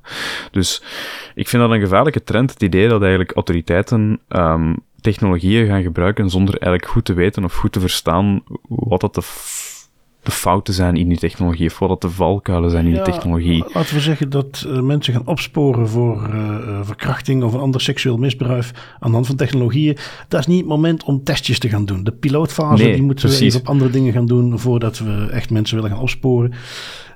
[0.50, 0.82] Dus
[1.34, 6.30] ik vind dat een gevaarlijke trend, het idee dat eigenlijk autoriteiten um, technologieën gaan gebruiken
[6.30, 9.22] zonder eigenlijk goed te weten of goed te verstaan wat dat de
[10.22, 13.64] de fouten zijn in die technologie, of wat de valkuilen zijn in ja, die technologie.
[13.72, 18.16] Laten we zeggen dat uh, mensen gaan opsporen voor uh, verkrachting of een ander seksueel
[18.16, 19.96] misbruik aan de hand van technologieën.
[20.28, 22.04] Dat is niet het moment om testjes te gaan doen.
[22.04, 23.40] De pilootfase nee, die moeten precies.
[23.40, 26.52] we even op andere dingen gaan doen voordat we echt mensen willen gaan opsporen.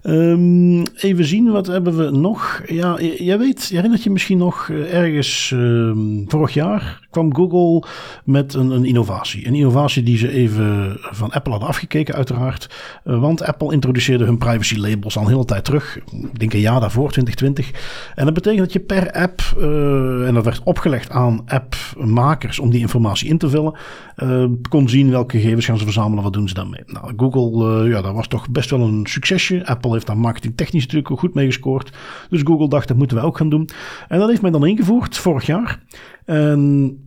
[0.07, 2.63] Um, even zien, wat hebben we nog?
[2.67, 7.89] Ja, jij weet, je herinnert je misschien nog ergens um, vorig jaar kwam Google
[8.25, 9.47] met een, een, innovatie.
[9.47, 12.71] Een innovatie die ze even van Apple hadden afgekeken, uiteraard.
[13.05, 15.97] Uh, want Apple introduceerde hun privacy labels al een hele tijd terug.
[15.97, 17.71] Ik denk een jaar daarvoor, 2020.
[18.15, 22.71] En dat betekent dat je per app, uh, en dat werd opgelegd aan appmakers om
[22.71, 23.75] die informatie in te vullen,
[24.17, 26.83] uh, kon zien welke gegevens gaan ze verzamelen, wat doen ze daarmee.
[26.87, 29.67] Nou, Google, ja, dat was toch best wel een succesje.
[29.67, 31.93] Apple heeft daar marketingtechnisch natuurlijk ook goed mee gescoord.
[32.31, 33.69] Dus Google dacht, dat moeten wij ook gaan doen.
[34.09, 35.81] En dat heeft men dan ingevoerd vorig jaar.
[36.25, 36.99] En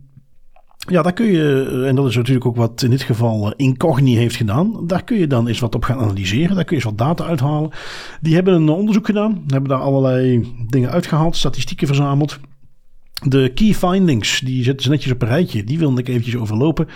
[0.90, 4.16] ja, daar kun je, en dat is natuurlijk ook wat in dit geval eh, Incogni
[4.16, 4.86] heeft gedaan.
[4.86, 6.54] Daar kun je dan eens wat op gaan analyseren.
[6.54, 7.70] Daar kun je eens wat data uithalen.
[8.20, 9.44] Die hebben een onderzoek gedaan.
[9.46, 12.38] Hebben daar allerlei dingen uitgehaald, statistieken verzameld.
[13.22, 15.64] De key findings, die zetten ze netjes op een rijtje.
[15.64, 16.88] Die wilde ik eventjes overlopen.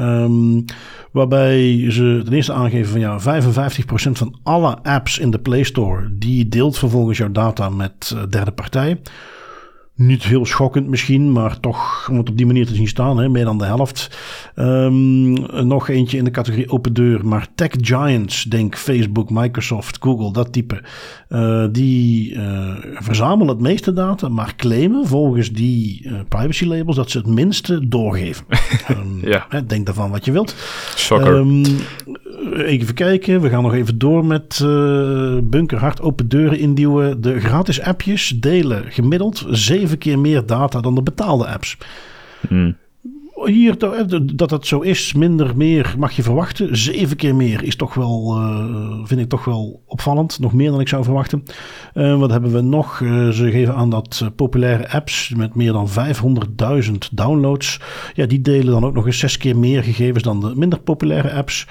[0.00, 0.64] Um,
[1.12, 6.08] waarbij ze ten eerste aangeven van ja, 55% van alle apps in de Play Store...
[6.18, 9.00] die deelt vervolgens jouw data met uh, derde partijen.
[9.98, 13.28] Niet heel schokkend misschien, maar toch om het op die manier te zien staan, hè,
[13.28, 14.18] meer dan de helft.
[14.56, 15.32] Um,
[15.66, 20.52] nog eentje in de categorie open deur, maar tech giants, denk Facebook, Microsoft, Google, dat
[20.52, 20.82] type,
[21.28, 27.10] uh, die uh, verzamelen het meeste data, maar claimen volgens die uh, privacy labels dat
[27.10, 28.44] ze het minste doorgeven.
[28.90, 29.46] um, ja.
[29.48, 30.54] Hè, denk daarvan wat je wilt.
[30.96, 31.34] Shocker.
[31.34, 31.62] Um,
[32.64, 34.58] even kijken, we gaan nog even door met
[35.42, 37.20] bunkerhard open deuren induwen.
[37.20, 41.76] De gratis appjes delen gemiddeld 7 zeven keer meer data dan de betaalde apps.
[42.48, 42.76] Hmm.
[43.44, 43.78] Hier,
[44.34, 46.76] dat het zo is, minder, meer mag je verwachten.
[46.76, 50.38] Zeven keer meer is toch wel, uh, vind ik toch wel opvallend.
[50.38, 51.44] Nog meer dan ik zou verwachten.
[51.94, 53.00] Uh, wat hebben we nog?
[53.00, 57.80] Uh, ze geven aan dat populaire apps met meer dan 500.000 downloads.
[58.14, 61.32] Ja, die delen dan ook nog eens zes keer meer gegevens dan de minder populaire
[61.32, 61.66] apps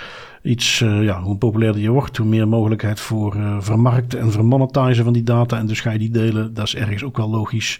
[0.47, 5.03] iets, uh, ja, hoe populairder je wordt, hoe meer mogelijkheid voor uh, vermarkten en vermonetizen
[5.03, 5.57] van die data.
[5.57, 6.53] En dus ga je die delen.
[6.53, 7.79] Dat is ergens ook wel logisch.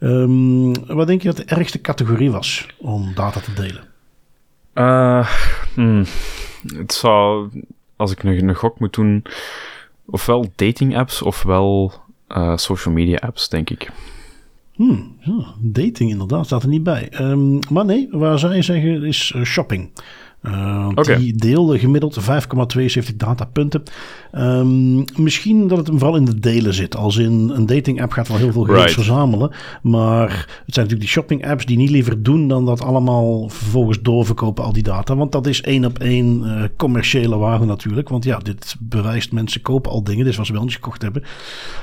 [0.00, 3.84] Um, wat denk je dat de ergste categorie was om data te delen?
[4.74, 5.28] Uh,
[5.74, 6.04] hmm.
[6.76, 7.50] Het zou,
[7.96, 9.24] als ik een, een gok moet doen,
[10.06, 11.92] ofwel dating apps ofwel
[12.54, 13.90] social media apps, denk ik.
[14.74, 17.08] Hmm, ja, dating inderdaad, staat er niet bij.
[17.20, 19.90] Um, maar nee, waar zij zeggen is shopping.
[20.42, 23.82] Uh, Die deelde gemiddeld 5,72 datapunten.
[24.32, 26.96] Um, misschien dat het hem vooral in de delen zit.
[26.96, 29.50] Als in een dating app gaat wel heel veel gegevens verzamelen.
[29.82, 34.02] Maar het zijn natuurlijk die shopping apps die niet liever doen dan dat allemaal vervolgens
[34.02, 35.16] doorverkopen al die data.
[35.16, 38.08] Want dat is één op één uh, commerciële waarde natuurlijk.
[38.08, 40.22] Want ja, dit bewijst mensen kopen al dingen.
[40.22, 41.22] Dit is wat ze wel niet gekocht hebben.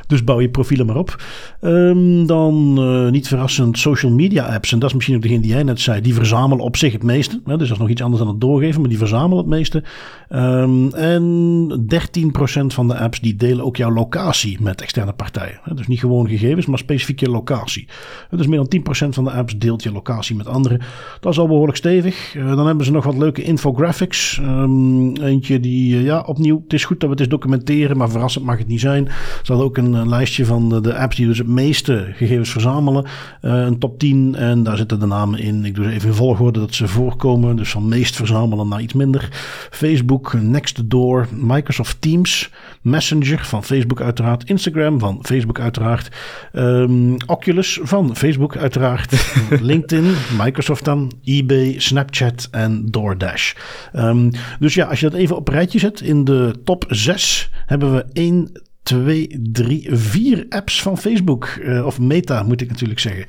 [0.08, 1.24] Dus bouw je profielen maar op.
[1.62, 4.72] Um, dan uh, niet verrassend social media apps.
[4.72, 6.02] En dat is misschien ook degene die jij net zei.
[6.02, 7.42] Die verzamelen op zich het meeste.
[7.46, 7.58] Hè?
[7.58, 9.84] Dus dat is nog iets anders dan het doorgeven, maar die verzamelen het meeste.
[10.30, 15.60] Um, en 13% van de apps die delen ook jouw locatie met externe partijen.
[15.76, 17.88] Dus niet gewoon gegevens, maar specifiek je locatie.
[18.30, 20.80] Dus meer dan 10% van de apps deelt je locatie met anderen.
[21.20, 22.36] Dat is al behoorlijk stevig.
[22.36, 24.40] Uh, dan hebben ze nog wat leuke infographics.
[24.42, 28.10] Um, eentje die, uh, ja, opnieuw, het is goed dat we het eens documenteren, maar
[28.10, 29.06] verrassend mag het niet zijn.
[29.44, 33.06] Ze hadden ook een, lijstje van de, apps die dus het meeste gegevens verzamelen.
[33.42, 35.66] Uh, een top 10 en daar zitten de namen in.
[35.66, 37.56] Ik doe ze even in volgorde dat ze voorkomen.
[37.56, 39.30] Dus van meest verzamelen naar iets minder.
[39.72, 42.50] Facebook, Nextdoor, Microsoft Teams,
[42.82, 46.10] Messenger van Facebook uiteraard, Instagram van Facebook uiteraard,
[46.54, 53.54] um, Oculus van Facebook uiteraard, LinkedIn, Microsoft dan, eBay, Snapchat en DoorDash.
[53.96, 57.50] Um, dus ja, als je dat even op een rijtje zet, in de top 6
[57.66, 58.52] hebben we 1,
[58.86, 61.58] 2, 3, 4 apps van Facebook.
[61.62, 63.26] Uh, of Meta moet ik natuurlijk zeggen.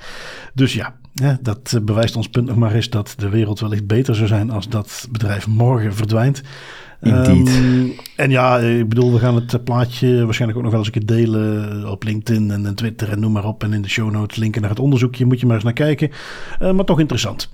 [0.55, 4.15] Dus ja, ja, dat bewijst ons punt nog maar eens dat de wereld wellicht beter
[4.15, 6.43] zou zijn als dat bedrijf morgen verdwijnt.
[7.01, 7.47] Um,
[8.17, 11.17] en ja, ik bedoel, we gaan het plaatje waarschijnlijk ook nog wel eens een keer
[11.17, 13.63] delen op LinkedIn en, Twitter en noem maar op.
[13.63, 16.11] En in de show notes linken naar het onderzoekje, moet je maar eens naar kijken.
[16.63, 17.51] Uh, maar toch interessant.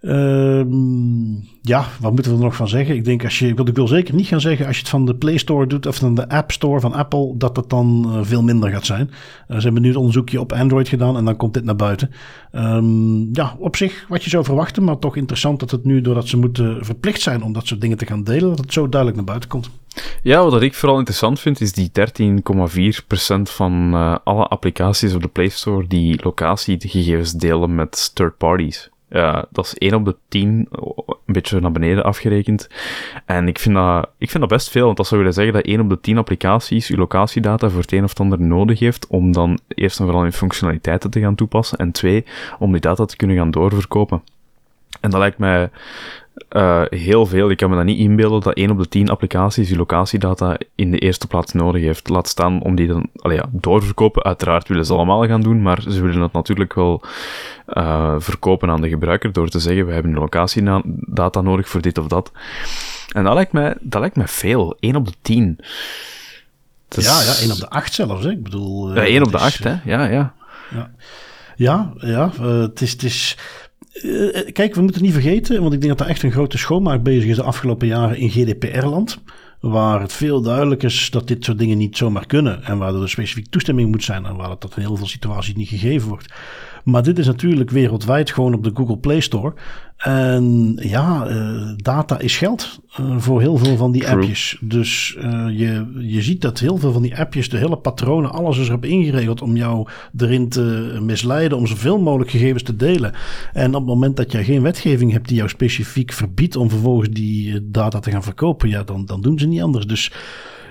[0.00, 2.94] Um, ja, wat moeten we er nog van zeggen?
[2.94, 5.14] Ik denk als je, ik wil zeker niet gaan zeggen als je het van de
[5.14, 8.42] Play Store doet of van de App Store van Apple, dat het dan uh, veel
[8.42, 9.10] minder gaat zijn.
[9.10, 12.10] Uh, ze hebben nu het onderzoekje op Android gedaan en dan komt dit naar buiten.
[12.52, 16.28] Um, ja, op zich wat je zou verwachten, maar toch interessant dat het nu, doordat
[16.28, 19.16] ze moeten verplicht zijn om dat soort dingen te gaan delen, dat het zo duidelijk
[19.16, 19.70] naar buiten komt.
[20.22, 25.28] Ja, wat ik vooral interessant vind, is die 13,4% van uh, alle applicaties op de
[25.28, 28.90] Play Store die locatiegegevens delen met third parties.
[29.10, 32.68] Ja, dat is 1 op de 10, een beetje naar beneden afgerekend.
[33.24, 35.64] En ik vind, dat, ik vind dat best veel, want dat zou willen zeggen dat
[35.64, 39.32] 1 op de 10 applicaties uw locatiedata voor het een of ander nodig heeft om
[39.32, 42.24] dan eerst en vooral in functionaliteiten te gaan toepassen en twee,
[42.58, 44.22] om die data te kunnen gaan doorverkopen.
[45.00, 45.70] En dat lijkt mij
[46.50, 47.50] uh, heel veel.
[47.50, 50.90] Ik kan me dat niet inbeelden dat 1 op de 10 applicaties die locatiedata in
[50.90, 52.08] de eerste plaats nodig heeft.
[52.08, 54.22] Laat staan om die dan allee, ja, doorverkopen.
[54.22, 57.02] Uiteraard willen ze allemaal gaan doen, maar ze willen het natuurlijk wel
[57.68, 62.06] uh, verkopen aan de gebruiker door te zeggen: we hebben locatiedata nodig voor dit of
[62.06, 62.32] dat.
[63.08, 64.76] En dat lijkt mij, dat lijkt mij veel.
[64.80, 65.58] 1 op de 10.
[66.88, 67.04] Is...
[67.04, 68.24] Ja, ja, 1 op de 8 zelfs.
[68.24, 68.30] Hè?
[68.30, 69.76] Ik bedoel, ja, 1 op de 8, hè?
[69.84, 70.34] Ja, ja.
[70.70, 70.90] Ja,
[71.56, 72.92] ja, ja uh, het is.
[72.92, 73.36] Het is
[74.52, 77.30] kijk, we moeten niet vergeten, want ik denk dat er echt een grote schoonmaak bezig
[77.30, 79.18] is de afgelopen jaren in GDPR-land.
[79.60, 82.64] Waar het veel duidelijker is dat dit soort dingen niet zomaar kunnen.
[82.64, 84.26] En waar er een specifieke toestemming moet zijn.
[84.26, 86.26] En waar dat in heel veel situaties niet gegeven wordt.
[86.88, 89.54] Maar dit is natuurlijk wereldwijd gewoon op de Google Play Store.
[89.96, 94.14] En ja, uh, data is geld uh, voor heel veel van die True.
[94.14, 94.58] appjes.
[94.60, 98.58] Dus uh, je, je ziet dat heel veel van die appjes, de hele patronen, alles
[98.58, 103.12] is erop ingeregeld om jou erin te misleiden, om zoveel mogelijk gegevens te delen.
[103.52, 107.10] En op het moment dat jij geen wetgeving hebt die jou specifiek verbiedt om vervolgens
[107.10, 109.86] die data te gaan verkopen, ja, dan, dan doen ze niet anders.
[109.86, 110.12] Dus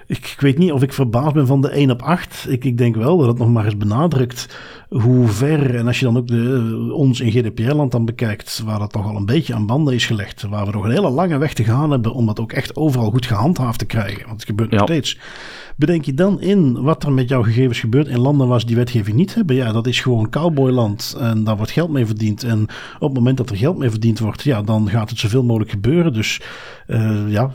[0.08, 2.46] ik, ik, weet niet of ik verbaasd ben van de 1 op 8.
[2.50, 4.58] Ik, ik denk wel dat het nog maar eens benadrukt
[4.90, 8.92] hoe ver, en als je dan ook de, ons in GDPR-land dan bekijkt, waar dat
[8.92, 11.54] toch al een beetje aan banden is gelegd, waar we nog een hele lange weg
[11.54, 14.26] te gaan hebben om dat ook echt overal goed gehandhaafd te krijgen.
[14.26, 15.20] Want het gebeurt nog steeds.
[15.76, 18.76] Bedenk je dan in wat er met jouw gegevens gebeurt in landen waar ze die
[18.76, 19.56] wetgeving niet hebben?
[19.56, 22.44] Ja, dat is gewoon cowboyland en daar wordt geld mee verdiend.
[22.44, 22.62] En
[23.00, 25.72] op het moment dat er geld mee verdiend wordt, ja, dan gaat het zoveel mogelijk
[25.72, 26.14] gebeuren.
[26.14, 26.42] Dus
[26.88, 27.52] uh, ja,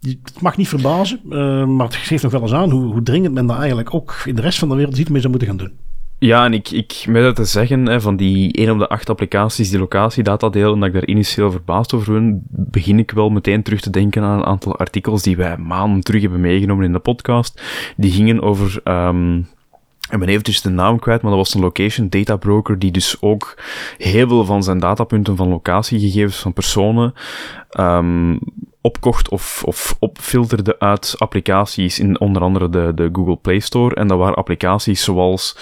[0.00, 3.34] het mag niet verbazen, uh, maar het geeft nog wel eens aan hoe, hoe, dringend
[3.34, 5.58] men daar eigenlijk ook in de rest van de wereld iets mee zou moeten gaan
[5.58, 5.72] doen.
[6.18, 9.10] Ja, en ik, ik met dat te zeggen, hè, van die 1 op de 8
[9.10, 13.62] applicaties die locatiedata delen, dat ik daar initieel verbaasd over ben, begin ik wel meteen
[13.62, 16.98] terug te denken aan een aantal artikels die wij maanden terug hebben meegenomen in de
[16.98, 17.62] podcast.
[17.96, 19.48] Die gingen over um,
[20.10, 23.16] ik ben eventjes de naam kwijt, maar dat was een location data broker die dus
[23.20, 23.58] ook
[23.98, 27.14] heel veel van zijn datapunten van locatiegegevens van personen
[27.78, 28.38] um,
[28.80, 33.94] opkocht of, of opfilterde uit applicaties in onder andere de, de Google Play Store.
[33.94, 35.56] En dat waren applicaties zoals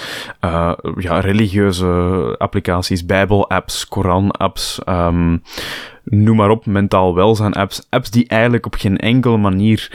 [0.44, 5.42] uh, ja, religieuze applicaties, Bijbel-apps, Koran-apps, um,
[6.04, 7.86] noem maar op, mentaal welzijn-apps.
[7.90, 9.92] Apps die eigenlijk op geen enkele manier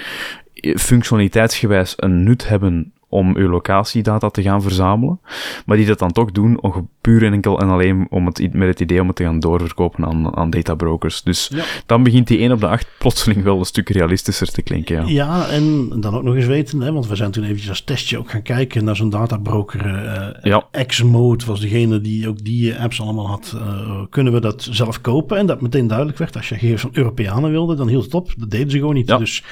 [0.76, 5.20] functionaliteitsgewijs een nut hebben om uw locatiedata te gaan verzamelen,
[5.66, 8.68] maar die dat dan toch doen om puur en enkel en alleen om het, met
[8.68, 11.22] het idee om het te gaan doorverkopen aan, aan databrokers.
[11.22, 11.64] Dus ja.
[11.86, 14.96] dan begint die 1 op de 8 plotseling wel een stuk realistischer te klinken.
[14.96, 17.82] Ja, ja en dan ook nog eens weten, hè, want we zijn toen eventjes als
[17.82, 19.86] testje ook gaan kijken naar zo'n databroker.
[19.86, 20.68] Uh, ja.
[20.86, 23.54] Xmode was degene die ook die apps allemaal had.
[23.56, 25.38] Uh, kunnen we dat zelf kopen?
[25.38, 28.34] En dat meteen duidelijk werd, als je gegevens van Europeanen wilde, dan hield het op.
[28.38, 29.08] Dat deden ze gewoon niet.
[29.08, 29.18] Ja.
[29.18, 29.44] Dus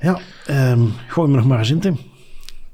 [0.00, 0.18] ja,
[0.70, 1.98] um, gooi me nog maar eens in, Tim.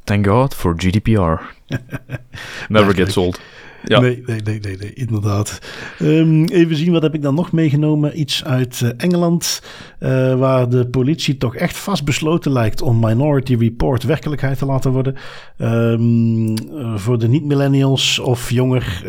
[0.04, 1.40] Thank God for GDPR.
[2.68, 3.40] Never gets old.
[3.84, 4.00] Ja.
[4.00, 5.58] Nee, nee, nee, nee, nee inderdaad.
[6.02, 8.20] Um, even zien, wat heb ik dan nog meegenomen?
[8.20, 9.62] Iets uit uh, Engeland,
[10.00, 15.16] uh, waar de politie toch echt vastbesloten lijkt om Minority Report werkelijkheid te laten worden.
[15.58, 19.02] Um, uh, voor de niet-millennials of jonger,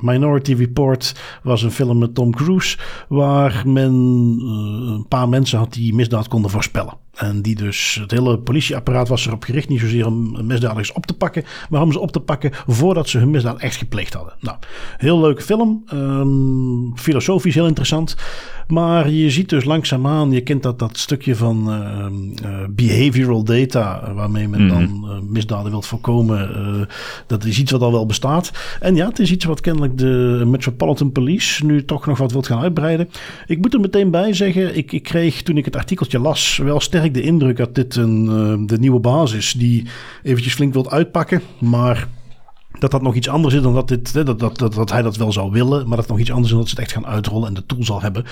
[0.00, 2.78] Minority Report was een film met Tom Cruise,
[3.08, 3.92] waar men
[4.88, 6.94] een paar mensen had die misdaad konden voorspellen.
[7.18, 11.14] En die dus, het hele politieapparaat was erop gericht, niet zozeer om misdadigers op te
[11.14, 14.34] pakken, maar om ze op te pakken voordat ze hun misdaad echt gepleegd hadden.
[14.40, 14.56] Nou,
[14.96, 18.16] heel leuke film, um, filosofisch heel interessant.
[18.68, 24.12] Maar je ziet dus langzaamaan, je kent dat, dat stukje van uh, uh, behavioral data,
[24.14, 26.88] waarmee men dan uh, misdaden wilt voorkomen.
[27.26, 28.52] dat is iets wat al wel bestaat.
[28.80, 32.46] En ja, het is iets wat kennelijk de Metropolitan Police nu toch nog wat wilt
[32.46, 33.08] gaan uitbreiden.
[33.46, 36.80] Ik moet er meteen bij zeggen, ik, ik kreeg toen ik het artikeltje las wel
[36.80, 39.84] sterk de indruk dat dit een, de nieuwe basis die
[40.22, 41.42] eventjes flink wilt uitpakken.
[41.58, 42.08] Maar
[42.78, 45.16] dat dat nog iets anders is dan dat, dit, dat, dat, dat, dat hij dat
[45.16, 45.78] wel zou willen.
[45.78, 47.54] Maar dat het nog iets anders is dan dat ze het echt gaan uitrollen en
[47.54, 48.24] de tool zal hebben.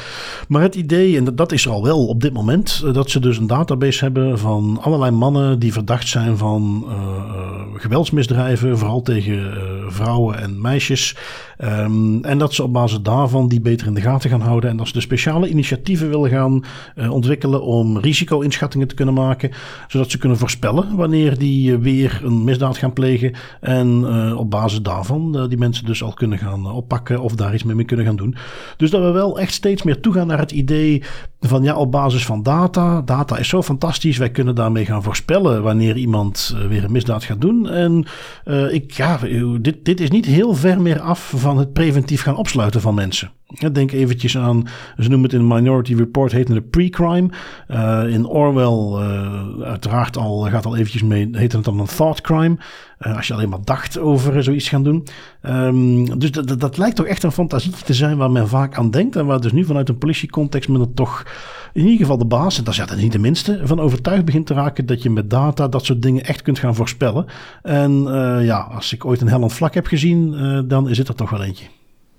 [0.48, 3.20] Maar het idee, en dat, is er al wel op dit moment, eh, dat ze
[3.20, 6.94] dus een database hebben van allerlei mannen die verdacht zijn van uh,
[7.74, 9.54] geweldsmisdrijven, vooral tegen
[9.88, 11.16] vrouwen en meisjes.
[11.64, 14.70] Um, en dat ze op basis daarvan die beter in de gaten gaan houden.
[14.70, 16.64] En dat ze de speciale initiatieven willen gaan
[17.10, 19.50] ontwikkelen om risico-inschattingen te kunnen maken.
[19.88, 23.32] Zodat ze kunnen voorspellen wanneer die weer een misdaad gaan plegen.
[23.60, 24.04] En
[24.36, 27.62] op basis daarvan uh, die mensen dus al kunnen gaan uh, oppakken of daar iets
[27.62, 28.36] mee, kunnen gaan doen.
[28.76, 31.02] Dus dat we wel echt steeds meer toegaan naar het idee
[31.40, 33.02] van ja, op basis van data.
[33.02, 37.40] Data is zo fantastisch, wij kunnen daarmee gaan voorspellen wanneer iemand weer een misdaad gaat
[37.40, 37.68] doen.
[37.68, 38.06] En
[38.72, 39.18] ik, ja,
[39.60, 43.30] dit, dit is niet heel ver meer af van het preventief gaan opsluiten van mensen.
[43.72, 44.64] Denk eventjes aan,
[44.98, 47.28] ze noemen het in Minority Report, heet het pre-crime.
[47.70, 52.20] Uh, in Orwell, uh, uiteraard al, gaat al eventjes mee, heet het dan een thought
[52.20, 52.56] crime.
[53.00, 55.06] Uh, als je alleen maar dacht over zoiets gaan doen.
[55.42, 58.90] Um, dus dat, dat lijkt toch echt een fantasietje te zijn waar men vaak aan
[58.90, 59.16] denkt.
[59.16, 61.26] En waar dus nu vanuit een politiecontext men er toch
[61.72, 64.46] in ieder geval de baas, en dat is ja, niet de minste, van overtuigd begint
[64.46, 67.26] te raken dat je met data dat soort dingen echt kunt gaan voorspellen.
[67.62, 67.92] En
[68.42, 70.34] ja, als ik ooit een hellend vlak heb gezien,
[70.68, 71.64] dan is het er toch wel eentje.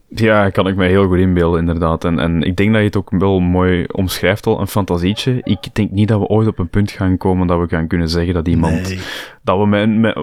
[0.09, 2.05] Ja, kan ik me heel goed inbeelden, inderdaad.
[2.05, 5.39] En, en ik denk dat je het ook wel mooi omschrijft al, een fantasietje.
[5.43, 8.09] Ik denk niet dat we ooit op een punt gaan komen dat we gaan kunnen
[8.09, 8.95] zeggen dat iemand...
[9.43, 10.15] Dat we met, met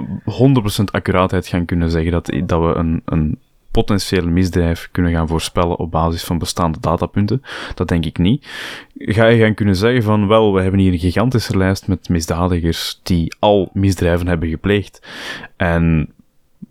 [0.81, 3.39] 100% accuraatheid gaan kunnen zeggen dat, dat we een, een
[3.71, 7.43] potentiële misdrijf kunnen gaan voorspellen op basis van bestaande datapunten.
[7.75, 8.47] Dat denk ik niet.
[8.95, 13.01] Ga je gaan kunnen zeggen van, wel, we hebben hier een gigantische lijst met misdadigers
[13.03, 15.07] die al misdrijven hebben gepleegd.
[15.57, 16.14] En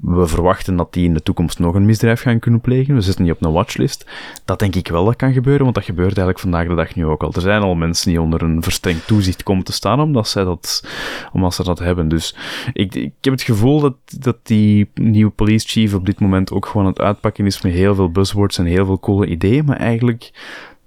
[0.03, 2.95] we verwachten dat die in de toekomst nog een misdrijf gaan kunnen plegen.
[2.95, 4.05] We zitten niet op een watchlist.
[4.45, 7.05] Dat denk ik wel dat kan gebeuren, want dat gebeurt eigenlijk vandaag de dag nu
[7.05, 7.33] ook al.
[7.33, 10.87] Er zijn al mensen die onder een verstrengd toezicht komen te staan omdat, zij dat,
[11.31, 12.07] omdat ze dat hebben.
[12.07, 12.35] Dus
[12.73, 16.65] ik, ik heb het gevoel dat, dat die nieuwe police chief op dit moment ook
[16.65, 19.77] gewoon aan het uitpakken is met heel veel buzzwords en heel veel coole ideeën, maar
[19.77, 20.31] eigenlijk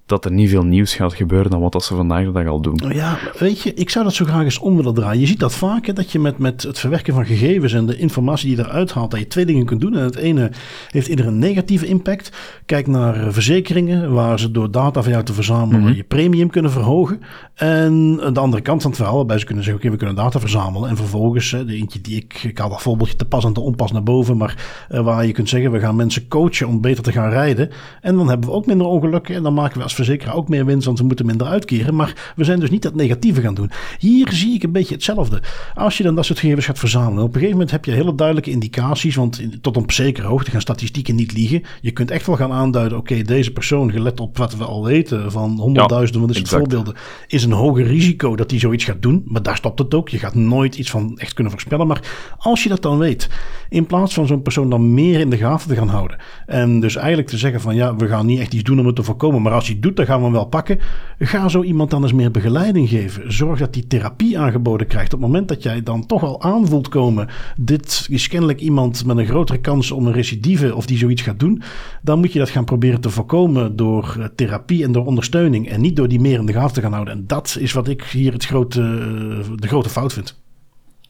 [0.07, 2.75] dat er niet veel nieuws gaat gebeuren dan wat ze vandaag de dag al doen.
[2.75, 5.21] Nou ja, weet je, ik zou dat zo graag eens om willen draaien.
[5.21, 7.97] Je ziet dat vaak, hè, dat je met, met het verwerken van gegevens en de
[7.97, 9.97] informatie die je eruit haalt, dat je twee dingen kunt doen.
[9.97, 10.51] En het ene
[10.91, 12.33] heeft ieder een negatieve impact.
[12.67, 15.93] Kijk naar verzekeringen, waar ze door data van jou te verzamelen mhm.
[15.93, 17.21] je premium kunnen verhogen.
[17.55, 20.41] En de andere kant van het verhaal, waarbij ze kunnen zeggen, oké, we kunnen data
[20.41, 20.89] verzamelen.
[20.89, 23.61] En vervolgens, hè, de eentje die ik, ik haal dat voorbeeldje te pas en te
[23.61, 27.03] onpas naar boven, maar uh, waar je kunt zeggen, we gaan mensen coachen om beter
[27.03, 27.71] te gaan rijden.
[28.01, 30.65] En dan hebben we ook minder ongelukken en dan maken we als verzekeraar ook meer
[30.65, 31.95] winst, want ze moeten minder uitkeren.
[31.95, 33.71] Maar we zijn dus niet dat negatieve gaan doen.
[33.99, 35.43] Hier zie ik een beetje hetzelfde.
[35.75, 38.15] Als je dan dat soort gegevens gaat verzamelen, op een gegeven moment heb je hele
[38.15, 41.63] duidelijke indicaties, want tot op zekere hoogte gaan statistieken niet liegen.
[41.81, 45.33] Je kunt echt wel gaan aanduiden, oké, deze persoon, gelet op wat we al weten
[45.33, 46.95] van honderdduizenden van dit soort voorbeelden,
[47.27, 49.23] is een hoger risico dat hij zoiets gaat doen.
[49.27, 50.09] Maar daar stopt het ook.
[50.09, 51.87] Je gaat nooit iets van echt kunnen voorspellen.
[51.87, 52.01] Maar
[52.39, 53.29] als je dat dan weet,
[53.69, 56.19] in plaats van zo'n persoon dan meer in de gaten te gaan houden.
[56.47, 58.97] En dus eigenlijk te zeggen van ja, we gaan niet echt iets doen om het
[58.97, 59.43] te voorkomen.
[59.43, 60.79] Maar als hij het dan gaan we hem wel pakken.
[61.19, 63.33] Ga zo iemand dan eens meer begeleiding geven.
[63.33, 65.15] Zorg dat die therapie aangeboden krijgt.
[65.15, 67.29] Op het moment dat jij dan toch al aanvoelt komen.
[67.57, 71.41] Dit is kennelijk iemand met een grotere kans om een recidive of die zoiets gaat
[71.41, 71.63] doen.
[72.03, 75.69] Dan moet je dat gaan proberen te voorkomen door eh, therapie en door ondersteuning.
[75.69, 77.15] En niet door die meer in de gaten te gaan houden.
[77.15, 80.46] En dat is wat ik hier het grote, eh, de grote fout vind.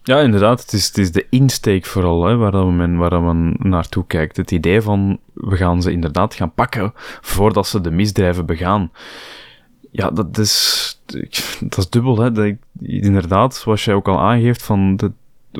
[0.07, 0.61] Ja, inderdaad.
[0.61, 4.37] Het is, het is de insteek vooral hè, waar, dat men, waar men naartoe kijkt.
[4.37, 8.93] Het idee van we gaan ze inderdaad gaan pakken voordat ze de misdrijven begaan.
[9.91, 11.01] Ja, dat is,
[11.61, 12.19] dat is dubbel.
[12.19, 12.33] Hè.
[12.33, 15.13] Dat, inderdaad, zoals jij ook al aangeeft, van de,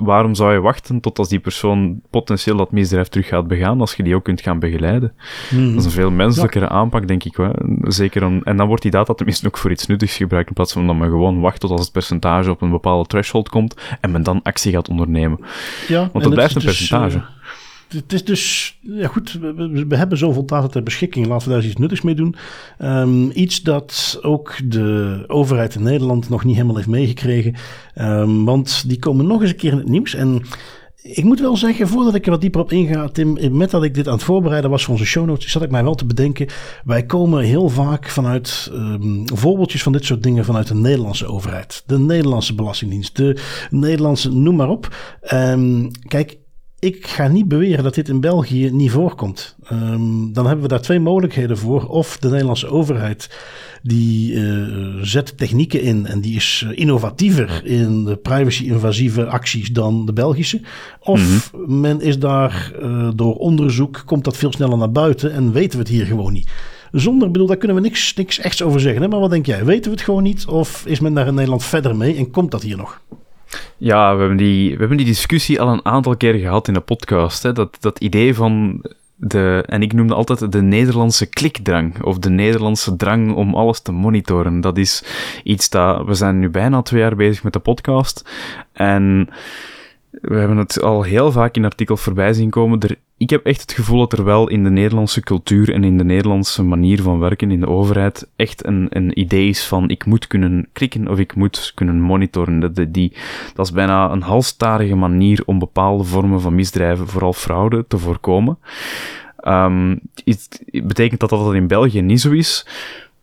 [0.03, 3.95] waarom zou je wachten tot als die persoon potentieel dat misdrijf terug gaat begaan, als
[3.95, 5.13] je die ook kunt gaan begeleiden?
[5.49, 5.69] Hmm.
[5.69, 7.37] Dat is een veel menselijkere aanpak, denk ik.
[7.37, 7.53] Wel.
[7.83, 10.73] Zeker om, en dan wordt die data tenminste ook voor iets nuttigs gebruikt, in plaats
[10.73, 14.11] van dat men gewoon wacht tot als het percentage op een bepaalde threshold komt en
[14.11, 15.39] men dan actie gaat ondernemen.
[15.89, 17.17] Ja, Want dat blijft een dus, percentage.
[17.17, 17.25] Uh,
[17.89, 19.33] het is dus, ja goed,
[19.89, 21.27] we, hebben zoveel data ter beschikking.
[21.27, 22.35] Laten we daar eens iets nuttigs mee doen.
[22.83, 27.55] Um, iets dat ook de overheid in Nederland nog niet helemaal heeft meegekregen.
[27.95, 30.15] Um, want die komen nog eens een keer in het nieuws.
[30.15, 30.43] En
[31.03, 33.95] ik moet wel zeggen, voordat ik er wat dieper op inga, Tim, met dat ik
[33.95, 36.47] dit aan het voorbereiden was voor onze show notes, zat ik mij wel te bedenken.
[36.85, 41.83] Wij komen heel vaak vanuit um, voorbeeldjes van dit soort dingen vanuit de Nederlandse overheid.
[41.87, 44.95] De Nederlandse Belastingdienst, de Nederlandse, noem maar op.
[46.09, 46.39] Kijk,
[46.79, 49.57] ik ga niet beweren dat dit in België niet voorkomt.
[49.73, 51.87] Um, dan hebben we daar twee mogelijkheden voor.
[51.87, 53.31] Of de Nederlandse overheid
[53.83, 60.07] die uh, zet technieken in en die is eh, innovatiever in de privacy-invasieve acties dan
[60.07, 60.61] de Belgische.
[61.01, 61.81] Of mhm.
[61.81, 65.85] men is daar uh, door onderzoek, komt dat veel sneller naar buiten en weten we
[65.85, 66.51] het hier gewoon niet.
[66.93, 69.03] Zonder, bedoel, daar kunnen we niks, niks echt over zeggen.
[69.03, 69.09] Hè?
[69.09, 69.65] Maar wat denk jij?
[69.65, 70.47] Weten we het gewoon niet?
[70.47, 73.01] Of is men daar in Nederland verder mee en komt dat hier nog?
[73.77, 76.81] Ja, we hebben, die, we hebben die discussie al een aantal keer gehad in de
[76.81, 77.43] podcast.
[77.43, 77.53] Hè?
[77.53, 78.83] Dat, dat idee van
[79.17, 83.93] de, en ik noemde altijd de Nederlandse klikdrang, of de Nederlandse drang om alles te
[83.93, 84.61] monitoren.
[84.61, 85.05] Dat is
[85.45, 88.31] iets dat, we zijn nu bijna twee jaar bezig met de podcast,
[88.73, 89.29] en
[90.21, 92.81] we hebben het al heel vaak in artikels voorbij zien komen.
[92.81, 95.99] Er, ik heb echt het gevoel dat er wel in de Nederlandse cultuur en in
[95.99, 100.05] de Nederlandse manier van werken in de overheid echt een, een idee is van ik
[100.05, 102.61] moet kunnen klikken of ik moet kunnen monitoren.
[102.61, 103.13] Dat, die,
[103.55, 108.59] dat is bijna een halstarige manier om bepaalde vormen van misdrijven, vooral fraude, te voorkomen.
[109.49, 112.67] Um, het betekent dat dat in België niet zo is.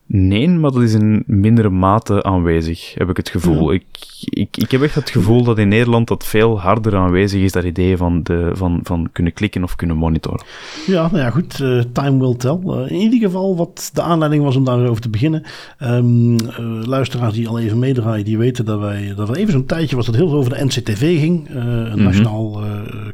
[0.05, 3.73] Nee, maar dat is in mindere mate aanwezig, heb ik het gevoel.
[3.73, 3.85] Ik,
[4.29, 7.63] ik, ik heb echt het gevoel dat in Nederland dat veel harder aanwezig is, dat
[7.63, 10.45] idee van, de, van, van kunnen klikken of kunnen monitoren.
[10.87, 11.59] Ja, nou ja, goed.
[11.59, 12.59] Uh, time will tell.
[12.65, 15.43] Uh, in ieder geval wat de aanleiding was om daarover te beginnen.
[15.83, 16.47] Um, uh,
[16.85, 20.05] luisteraars die al even meedraaien, die weten dat wij, dat er even zo'n tijdje was
[20.05, 21.49] dat heel veel over de NCTV ging.
[21.49, 22.03] een -hmm.
[22.03, 22.61] nationaal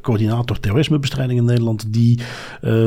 [0.02, 2.20] coördinator terrorismebestrijding in Nederland, die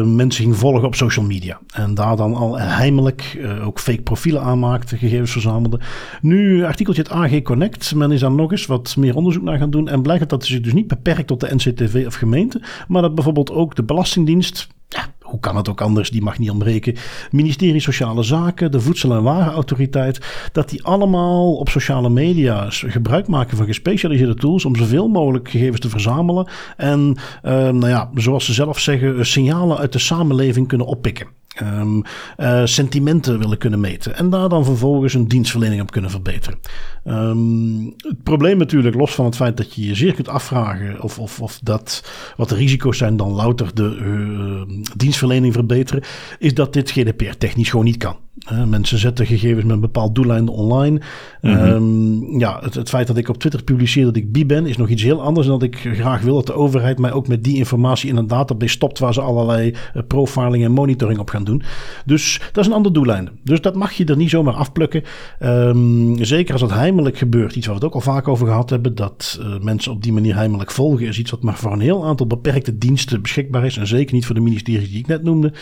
[0.05, 1.61] mensen ging volgen op social media.
[1.74, 5.80] En daar dan al heimelijk ook profielen aanmaakte, gegevens verzamelde.
[6.20, 7.95] Nu artikeltje het AG Connect.
[7.95, 9.88] Men is daar nog eens wat meer onderzoek naar gaan doen.
[9.88, 12.61] En blijkt dat het zich dus niet beperkt tot de NCTV of gemeente.
[12.88, 16.11] Maar dat bijvoorbeeld ook de Belastingdienst, ja, hoe kan het ook anders?
[16.11, 16.95] Die mag niet ontbreken.
[17.30, 20.49] Ministerie Sociale Zaken, de Voedsel- en Warenautoriteit.
[20.53, 25.80] Dat die allemaal op sociale media gebruik maken van gespecialiseerde tools om zoveel mogelijk gegevens
[25.80, 26.49] te verzamelen.
[26.76, 31.26] En uh, nou ja, zoals ze zelf zeggen, signalen uit de samenleving kunnen oppikken.
[31.61, 32.03] Um,
[32.38, 34.16] uh, sentimenten willen kunnen meten.
[34.16, 36.59] En daar dan vervolgens een dienstverlening op kunnen verbeteren.
[37.05, 41.18] Um, het probleem natuurlijk, los van het feit dat je je zeer kunt afvragen of,
[41.18, 42.05] of, of dat
[42.36, 46.03] wat de risico's zijn dan louter de uh, dienstverlening verbeteren,
[46.38, 48.16] is dat dit GDPR technisch gewoon niet kan.
[48.53, 51.00] Uh, mensen zetten gegevens met een bepaald doeleinde online.
[51.40, 51.68] Mm -hmm.
[51.68, 54.76] um, ja, het, het, feit dat ik op Twitter publiceer dat ik bi ben, is
[54.76, 57.44] nog iets heel anders dan dat ik graag wil dat de overheid mij ook met
[57.44, 61.44] die informatie in een database stopt waar ze allerlei uh, profiling en monitoring op gaan
[61.44, 61.62] doen.
[62.05, 63.30] Dus dat is een ander doeleinde.
[63.44, 65.03] Dus dat mag je er niet zomaar afplukken.
[65.40, 68.70] Um, zeker als dat heimelijk gebeurt, iets waar we het ook al vaak over gehad
[68.70, 71.80] hebben, dat uh, mensen op die manier heimelijk volgen, is iets wat maar voor een
[71.80, 73.76] heel aantal beperkte diensten beschikbaar is.
[73.76, 75.53] En zeker niet voor de ministeries die ik net noemde.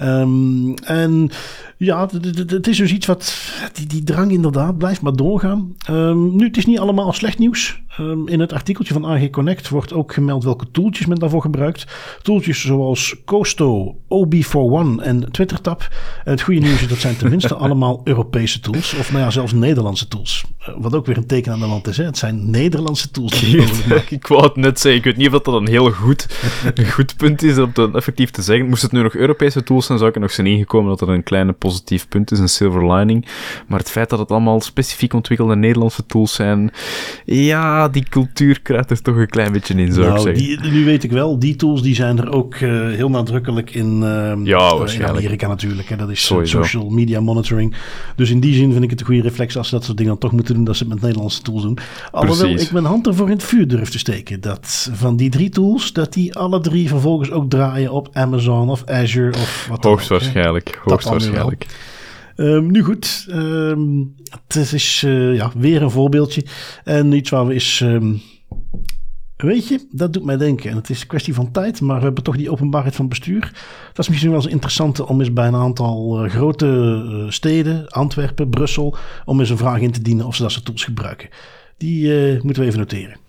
[0.00, 1.30] Um, en
[1.76, 2.08] ja,
[2.46, 3.50] het is dus iets wat.
[3.72, 5.74] Die, die drang inderdaad blijft maar doorgaan.
[5.90, 7.82] Um, nu, het is niet allemaal slecht nieuws.
[8.00, 11.86] Um, in het artikeltje van AG Connect wordt ook gemeld welke tooltjes men daarvoor gebruikt.
[12.22, 15.88] Tooltjes zoals Costo, OB41 en TwitterTap.
[16.24, 18.94] Het goede nieuws is dat zijn tenminste allemaal Europese tools.
[18.94, 20.44] Of nou ja, zelfs Nederlandse tools.
[20.68, 21.96] Uh, wat ook weer een teken aan de land is.
[21.96, 22.04] Hè?
[22.04, 23.42] Het zijn Nederlandse tools.
[24.08, 25.00] ik wou het net zeggen.
[25.00, 26.26] Ik weet niet of dat een heel goed,
[26.74, 28.68] een goed punt is om het effectief te zeggen.
[28.68, 31.14] Moest het nu nog Europese tools zijn, zou ik er nog zijn ingekomen dat er
[31.14, 33.26] een kleine positief punt is, een silver lining.
[33.66, 36.70] Maar het feit dat het allemaal specifiek ontwikkelde Nederlandse tools zijn,
[37.24, 40.62] ja, die cultuur kruidt er toch een klein beetje in, zou nou, ik zeggen.
[40.62, 44.00] Die, nu weet ik wel, die tools die zijn er ook uh, heel nadrukkelijk in,
[44.02, 45.88] uh, ja, in Amerika natuurlijk.
[45.88, 45.96] Hè.
[45.96, 46.62] Dat is Sowieso.
[46.62, 47.76] social media monitoring.
[48.16, 50.12] Dus in die zin vind ik het een goede reflex als ze dat soort dingen
[50.12, 51.78] dan toch moeten doen, dat ze het met Nederlandse tools doen.
[52.10, 52.66] Alhoewel Precies.
[52.66, 54.40] ik mijn hand ervoor in het vuur durf te steken.
[54.40, 58.84] Dat van die drie tools, dat die alle drie vervolgens ook draaien op Amazon of
[58.86, 61.66] Azure of wat Hoogstwaarschijnlijk, hoogstwaarschijnlijk.
[62.36, 64.14] Um, nu goed, um,
[64.46, 66.44] het is uh, ja, weer een voorbeeldje.
[66.84, 67.80] En iets waar we is.
[67.80, 68.22] Um,
[69.36, 70.70] weet je, dat doet mij denken.
[70.70, 73.40] En het is een kwestie van tijd, maar we hebben toch die openbaarheid van bestuur.
[73.88, 76.66] Dat is misschien wel eens interessant om eens bij een aantal uh, grote
[77.10, 80.64] uh, steden, Antwerpen, Brussel, om eens een vraag in te dienen of ze dat soort
[80.64, 81.28] tools gebruiken.
[81.76, 82.08] Die
[82.42, 83.25] moeten we even noteren.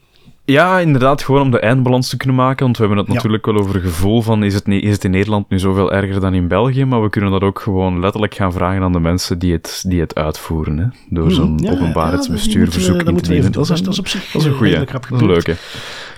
[0.50, 2.64] Ja, inderdaad, gewoon om de eindbalans te kunnen maken.
[2.64, 3.14] Want we hebben het ja.
[3.14, 6.20] natuurlijk wel over het gevoel van, is het, is het in Nederland nu zoveel erger
[6.20, 6.86] dan in België?
[6.86, 10.00] Maar we kunnen dat ook gewoon letterlijk gaan vragen aan de mensen die het, die
[10.00, 10.78] het uitvoeren.
[10.78, 10.86] Hè?
[11.10, 13.52] Door zo'n ja, openbaarheidsbestuurverzoek ja, in te dienen.
[13.52, 15.56] Dat, dat, is op zich dat is een een leuke.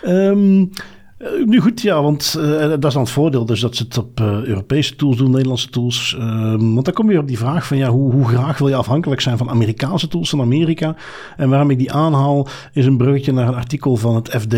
[0.05, 0.71] Um,
[1.20, 3.97] Uh, nu goed, ja, want uh, dat is dan het voordeel dus dat ze het
[3.97, 6.15] op uh, Europese tools doen, Nederlandse tools.
[6.57, 8.76] want dan kom je weer op die vraag van ja, hoe, hoe graag wil je
[8.76, 10.95] afhankelijk zijn van Amerikaanse tools van Amerika?
[11.38, 14.55] En waarom ik die aanhaal is een bruggetje naar een artikel van het FD.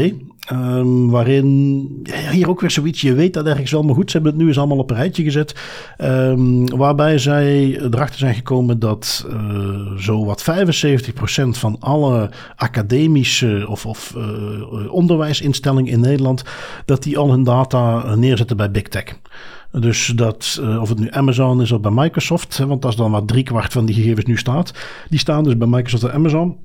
[0.50, 4.18] Um, waarin ja, hier ook weer zoiets, je weet dat ergens wel, maar goed, ze
[4.18, 5.56] hebben het nu eens allemaal op een rijtje gezet.
[5.98, 11.14] Um, waarbij zij erachter zijn gekomen dat uh, zo wat 75%
[11.50, 16.44] van alle academische of, of uh, onderwijsinstellingen in Nederland,
[16.86, 19.20] dat die al hun data neerzetten bij Big Tech.
[19.72, 23.12] Dus dat, uh, of het nu Amazon is of bij Microsoft, want dat is dan
[23.12, 24.74] waar driekwart van die gegevens nu staat.
[25.10, 26.58] Die staan dus bij Microsoft en Amazon.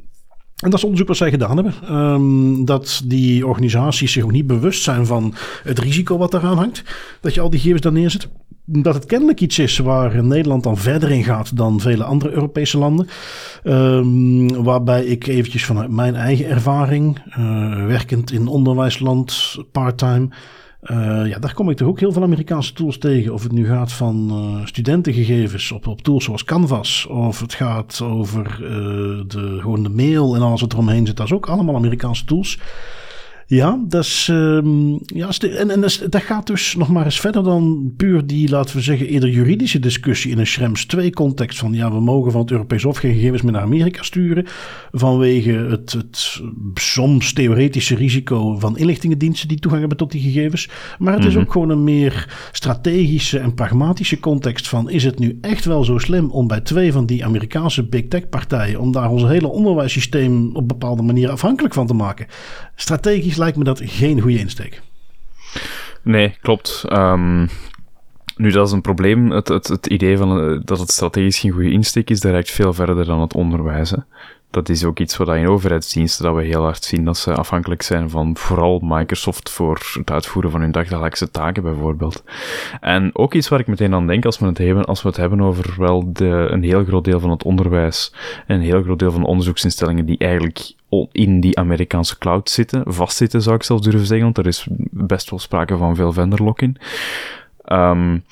[0.56, 1.96] En dat is onderzoek wat zij gedaan hebben.
[1.96, 6.82] Um, dat die organisaties zich ook niet bewust zijn van het risico wat eraan hangt.
[7.20, 8.28] Dat je al die gegevens daar neerzet.
[8.64, 12.78] Dat het kennelijk iets is waar Nederland dan verder in gaat dan vele andere Europese
[12.78, 13.08] landen.
[13.64, 20.28] Um, waarbij ik eventjes vanuit mijn eigen ervaring, uh, werkend in onderwijsland, parttime.
[20.90, 23.32] Uh, ja, daar kom ik toch ook heel veel Amerikaanse tools tegen.
[23.32, 27.06] Of het nu gaat van uh, studentengegevens op, op tools zoals Canvas.
[27.06, 28.68] Of het gaat over uh,
[29.26, 31.16] de, gewoon de mail en alles wat eromheen zit.
[31.16, 32.58] Dat is ook allemaal Amerikaanse tools.
[33.48, 37.92] Ja, dat is, ehm, ja, en, en dat, gaat dus nog maar eens verder dan
[37.96, 41.92] puur die, laten we zeggen, eerder juridische discussie in een Schrems 2 context van ja,
[41.92, 44.46] we mogen van het Europees Hof geen gegevens meer naar Amerika sturen
[44.92, 46.40] vanwege het, het
[46.74, 50.68] soms theoretische risico van inlichtingendiensten die toegang hebben tot die gegevens.
[50.98, 51.42] Maar het is mhm.
[51.42, 55.98] ook gewoon een meer strategische en pragmatische context van is het nu echt wel zo
[55.98, 60.56] slim om bij twee van die Amerikaanse big tech partijen om daar ons hele onderwijssysteem
[60.56, 62.26] op bepaalde manier afhankelijk van te maken.
[62.76, 64.82] Strategisch lijkt me dat geen goede insteek.
[66.02, 66.84] Nee, klopt.
[66.92, 67.48] Um,
[68.36, 69.30] nu, dat is een probleem.
[69.30, 72.50] Het, het, het idee van, uh, dat het strategisch geen goede insteek is, dat reikt
[72.50, 73.90] veel verder dan het onderwijs.
[73.90, 73.98] Hè.
[74.56, 77.82] Dat is ook iets wat in overheidsdiensten dat we heel hard zien, dat ze afhankelijk
[77.82, 82.24] zijn van vooral Microsoft voor het uitvoeren van hun dagdagelijkse taken bijvoorbeeld.
[82.80, 85.16] En ook iets waar ik meteen aan denk als we het hebben, als we het
[85.16, 88.12] hebben over wel de, een heel groot deel van het onderwijs
[88.46, 90.72] en een heel groot deel van de onderzoeksinstellingen die eigenlijk
[91.12, 95.30] in die Amerikaanse cloud zitten, vastzitten zou ik zelfs durven zeggen, want er is best
[95.30, 96.76] wel sprake van veel vendor lock-in.
[97.72, 98.24] Um,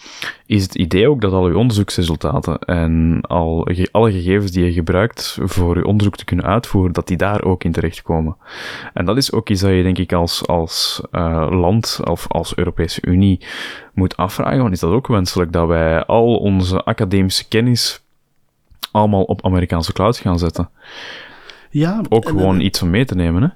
[0.46, 5.38] is het idee ook dat al uw onderzoeksresultaten en al alle gegevens die je gebruikt
[5.42, 8.36] voor je onderzoek te kunnen uitvoeren, dat die daar ook in terechtkomen.
[8.92, 12.56] En dat is ook iets dat je denk ik als, als uh, land of als
[12.56, 13.40] Europese Unie
[13.92, 18.02] moet afvragen, want is dat ook wenselijk dat wij al onze academische kennis
[18.90, 20.70] allemaal op Amerikaanse cloud gaan zetten?
[21.70, 23.48] Ja, ook gewoon iets om mee te nemen, hè?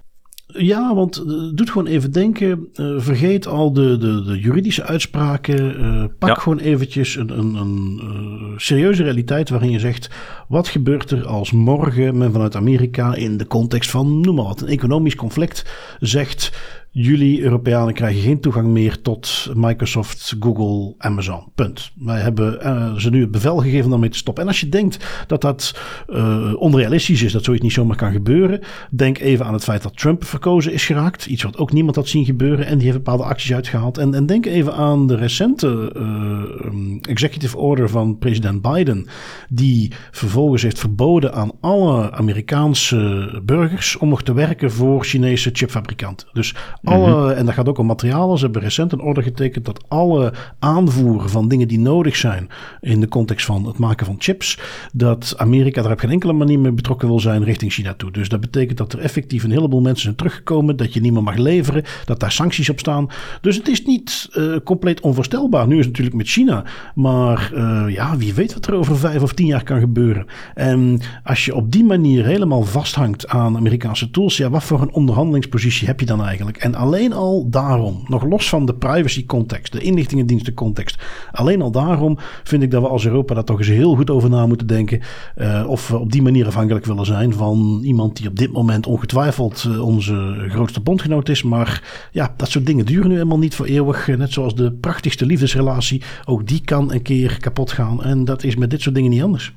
[0.56, 2.68] Ja, want uh, doet gewoon even denken.
[2.74, 5.80] Uh, vergeet al de, de, de juridische uitspraken.
[5.80, 10.10] Uh, pak gewoon eventjes een, een, een serieuze realiteit waarin je zegt:
[10.48, 14.60] wat gebeurt er als morgen men vanuit Amerika in de context van, noem maar wat,
[14.60, 15.64] een economisch conflict
[16.00, 16.52] zegt
[16.90, 21.46] jullie Europeanen krijgen geen toegang meer tot Microsoft, Google, Amazon.
[21.54, 21.90] Punt.
[21.94, 24.42] Wij hebben uh, ze nu het bevel gegeven om daarmee te stoppen.
[24.42, 28.60] En als je denkt dat dat uh, onrealistisch is, dat zoiets niet zomaar kan gebeuren,
[28.90, 31.26] denk even aan het feit dat Trump verkozen is geraakt.
[31.26, 33.98] Iets wat ook niemand had zien gebeuren en die heeft bepaalde acties uitgehaald.
[33.98, 39.06] En, en denk even aan de recente uh, executive order van president Biden,
[39.48, 46.28] die vervolgens heeft verboden aan alle Amerikaanse burgers om nog te werken voor Chinese chipfabrikanten.
[46.32, 47.36] Dus alle, mhm.
[47.38, 48.38] En dat gaat ook om materialen.
[48.38, 52.48] Ze hebben recent een order getekend dat alle aanvoer van dingen die nodig zijn
[52.80, 54.58] in de context van het maken van chips,
[54.92, 58.10] dat Amerika daar op geen enkele manier mee betrokken wil zijn richting China toe.
[58.10, 61.22] Dus dat betekent dat er effectief een heleboel mensen zijn teruggekomen, dat je niet meer
[61.22, 63.08] mag leveren, dat daar sancties op staan.
[63.40, 65.66] Dus het is niet uh, compleet onvoorstelbaar.
[65.66, 66.64] Nu is het natuurlijk met China,
[66.94, 70.26] maar uh, ja, wie weet wat er over vijf of tien jaar kan gebeuren.
[70.54, 74.92] En als je op die manier helemaal vasthangt aan Amerikaanse tools, ja, wat voor een
[74.92, 76.56] onderhandelingspositie heb je dan eigenlijk?
[76.68, 81.02] En alleen al daarom, nog los van de privacy context, de inlichtingendiensten context,
[81.32, 84.30] alleen al daarom vind ik dat we als Europa daar toch eens heel goed over
[84.30, 85.00] na moeten denken.
[85.36, 88.86] Uh, of we op die manier afhankelijk willen zijn van iemand die op dit moment
[88.86, 91.42] ongetwijfeld uh, onze grootste bondgenoot is.
[91.42, 94.06] Maar ja, dat soort dingen duren nu helemaal niet voor eeuwig.
[94.06, 96.02] Net zoals de prachtigste liefdesrelatie.
[96.24, 98.02] Ook die kan een keer kapot gaan.
[98.02, 99.52] En dat is met dit soort dingen niet anders.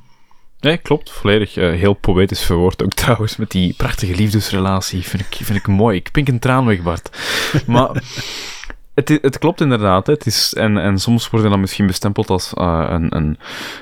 [0.62, 1.12] Nee, klopt.
[1.12, 1.57] Volledig.
[1.57, 5.01] Uh, heel poëtisch verwoord ook trouwens, met die prachtige liefdesrelatie.
[5.03, 5.97] Vind ik, vind ik mooi.
[5.97, 7.09] Ik pink een traan weg, Bart.
[7.68, 8.03] Maar
[8.93, 10.07] het, het klopt inderdaad.
[10.07, 13.38] Het is, en, en soms worden dan misschien bestempeld als uh, een, een,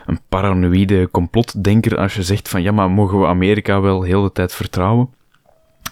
[0.06, 4.32] een paranoïde complotdenker als je zegt van ja, maar mogen we Amerika wel heel de
[4.32, 5.10] tijd vertrouwen?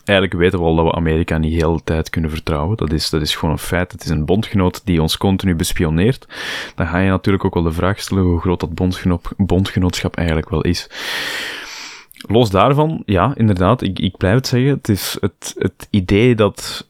[0.07, 2.77] Eigenlijk weten we al dat we Amerika niet heel de tijd kunnen vertrouwen.
[2.77, 3.91] Dat is, dat is gewoon een feit.
[3.91, 6.27] Het is een bondgenoot die ons continu bespioneert.
[6.75, 8.97] Dan ga je natuurlijk ook wel de vraag stellen hoe groot dat
[9.37, 10.89] bondgenootschap eigenlijk wel is.
[12.27, 14.69] Los daarvan, ja, inderdaad, ik, ik blijf het zeggen.
[14.69, 16.87] Het is het, het idee dat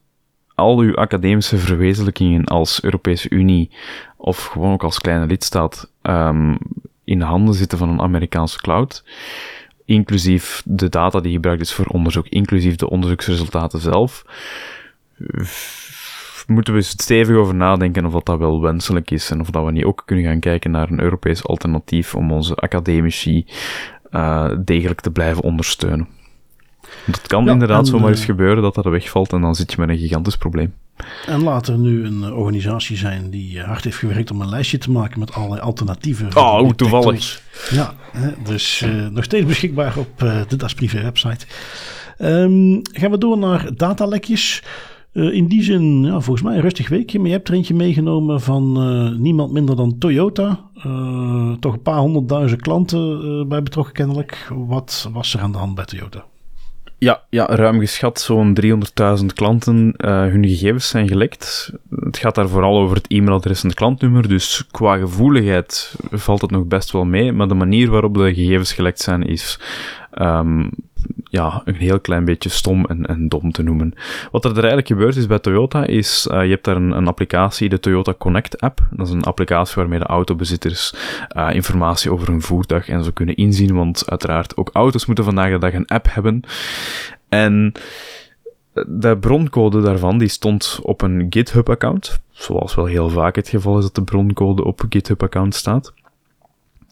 [0.55, 3.71] al uw academische verwezenlijkingen als Europese Unie
[4.17, 6.57] of gewoon ook als kleine lidstaat um,
[7.03, 9.03] in handen zitten van een Amerikaanse cloud
[9.87, 14.25] inclusief de data die gebruikt is voor onderzoek, inclusief de onderzoeksresultaten zelf,
[16.47, 19.83] moeten we stevig over nadenken of dat, wel wenselijk is en of dat we niet
[19.83, 23.45] ook kunnen gaan kijken naar een Europees alternatief om onze academici
[24.11, 26.07] uh, degelijk te blijven ondersteunen.
[27.05, 29.89] Het kan inderdaad zomaar eens eh, gebeuren dat dat wegvalt en dan zit je met
[29.89, 30.73] een gigantisch probleem.
[31.27, 34.77] En laat er nu een eh, organisatie zijn die hard heeft gewerkt om een lijstje
[34.77, 36.35] te maken met allerlei alternatieven.
[36.35, 37.41] Oh, hoe toevallig.
[37.69, 37.93] Ja,
[38.43, 41.45] dus uh, nog steeds beschikbaar op uh, de Das Privé website.
[42.19, 44.63] Um, gaan we door naar datalekjes.
[45.13, 47.17] Uh, in die zin, ja, volgens mij een rustig weekje.
[47.19, 50.59] Maar je hebt er eentje meegenomen van uh, niemand minder dan Toyota.
[50.85, 54.47] Uh, toch een paar honderdduizend klanten bij betrokken kennelijk.
[54.67, 56.25] Wat was er aan de hand bij Toyota?
[56.99, 58.57] Ja, ja ruim geschat zo'n
[59.19, 59.93] 300.000 klanten.
[59.97, 61.71] Uh, hun gegevens zijn gelekt.
[61.99, 64.27] Het gaat daar vooral over het e-mailadres en het klantnummer.
[64.27, 67.31] Dus qua gevoeligheid valt het nog best wel mee.
[67.31, 69.59] Maar de manier waarop de gegevens gelekt zijn is
[70.21, 70.69] um,
[71.23, 73.93] ja, een heel klein beetje stom en, en dom te noemen.
[74.31, 77.07] Wat er, er eigenlijk gebeurd is bij Toyota is, uh, je hebt daar een, een,
[77.07, 78.79] applicatie, de Toyota Connect app.
[78.91, 80.93] Dat is een applicatie waarmee de autobezitters
[81.37, 85.51] uh, informatie over hun voertuig en zo kunnen inzien, want uiteraard ook auto's moeten vandaag
[85.51, 86.41] de dag een app hebben.
[87.29, 87.73] En
[88.87, 93.83] de broncode daarvan die stond op een GitHub-account, zoals wel heel vaak het geval is
[93.83, 95.93] dat de broncode op GitHub-account staat.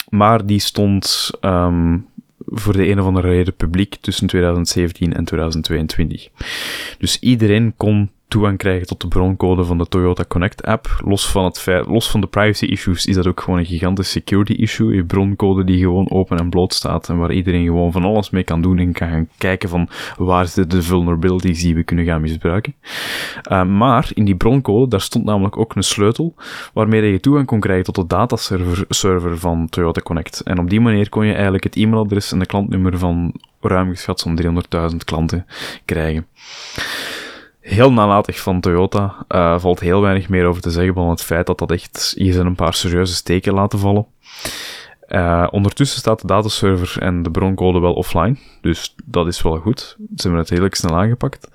[0.09, 2.07] Maar die stond um,
[2.45, 6.29] voor de een of andere reden publiek tussen 2017 en 2022.
[6.97, 11.01] Dus iedereen kon toegang krijgen tot de broncode van de Toyota Connect app.
[11.05, 14.53] Los van, het los van de privacy issues is dat ook gewoon een gigantisch security
[14.53, 14.95] issue.
[14.95, 18.43] Je broncode die gewoon open en bloot staat en waar iedereen gewoon van alles mee
[18.43, 22.21] kan doen en kan gaan kijken van waar zitten de vulnerabilities die we kunnen gaan
[22.21, 22.75] misbruiken.
[23.51, 26.35] Uh, maar in die broncode, daar stond namelijk ook een sleutel
[26.73, 30.41] waarmee je toegang kon krijgen tot de dataserver server van Toyota Connect.
[30.41, 34.19] En op die manier kon je eigenlijk het e-mailadres en de klantnummer van ruim geschat
[34.19, 34.41] zo'n
[34.91, 35.45] 300.000 klanten
[35.85, 36.27] krijgen
[37.65, 39.25] heel nalatig van Toyota.
[39.29, 42.33] Uh, valt heel weinig meer over te zeggen dan het feit dat dat echt hier
[42.33, 44.05] zijn een paar serieuze steken laten vallen.
[45.07, 49.95] Uh, ondertussen staat de dataserver en de broncode wel offline, dus dat is wel goed.
[50.15, 51.49] Ze hebben het heel snel aangepakt.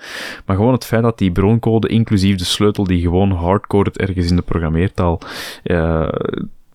[0.46, 4.36] Maar gewoon het feit dat die broncode, inclusief de sleutel die gewoon hardcoded ergens in
[4.36, 5.20] de programmeertaal,
[5.64, 6.08] uh,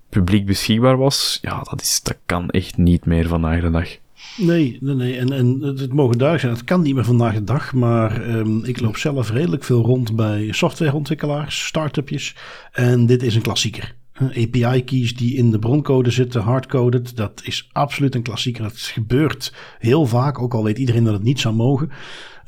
[0.09, 3.97] publiek beschikbaar was, ja, dat, is, dat kan echt niet meer vandaag de dag.
[4.37, 5.17] Nee, nee, nee.
[5.17, 7.73] En, en het mogen duidelijk zijn, het kan niet meer vandaag de dag.
[7.73, 12.35] Maar um, ik loop zelf redelijk veel rond bij softwareontwikkelaars, start-upjes.
[12.71, 13.95] En dit is een klassieker.
[14.19, 18.63] API-keys die in de broncode zitten, hardcoded, dat is absoluut een klassieker.
[18.63, 21.91] Dat gebeurt heel vaak, ook al weet iedereen dat het niet zou mogen.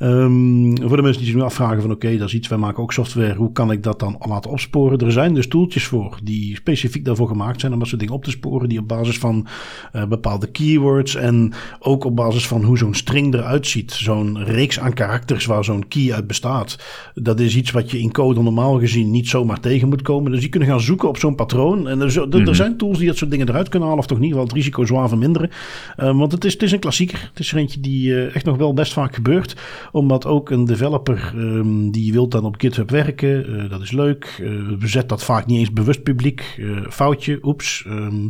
[0.02, 2.58] Um, voor de mensen die zich nu afvragen van oké, okay, dat is iets, wij
[2.58, 4.98] maken ook software, hoe kan ik dat dan laten opsporen?
[4.98, 8.24] Er zijn dus tooltjes voor die specifiek daarvoor gemaakt zijn om dat soort dingen op
[8.24, 9.46] te sporen, die op basis van
[9.92, 14.78] uh, bepaalde keywords en ook op basis van hoe zo'n string eruit ziet, zo'n reeks
[14.78, 16.78] aan karakters waar zo'n key uit bestaat,
[17.14, 20.30] dat is iets wat je in code normaal gezien niet zomaar tegen moet komen.
[20.30, 22.54] Dus die kunnen gaan zoeken op zo'n patroon en er, er, er, mhm.
[22.54, 24.64] zijn tools die dat soort dingen eruit kunnen halen of toch in ieder geval het
[24.64, 25.50] risico zwaar verminderen.
[25.96, 27.28] Uh, want het is, het is een klassieker.
[27.30, 29.56] Het is er eentje die uh, echt nog wel best vaak gebeurt
[29.92, 33.50] omdat ook een developer um, die wil dan op GitHub werken.
[33.50, 34.38] Uh, dat is leuk.
[34.40, 36.56] Uh, bezet dat vaak niet eens bewust publiek.
[36.58, 37.84] Uh, foutje, oeps.
[37.86, 38.24] Um,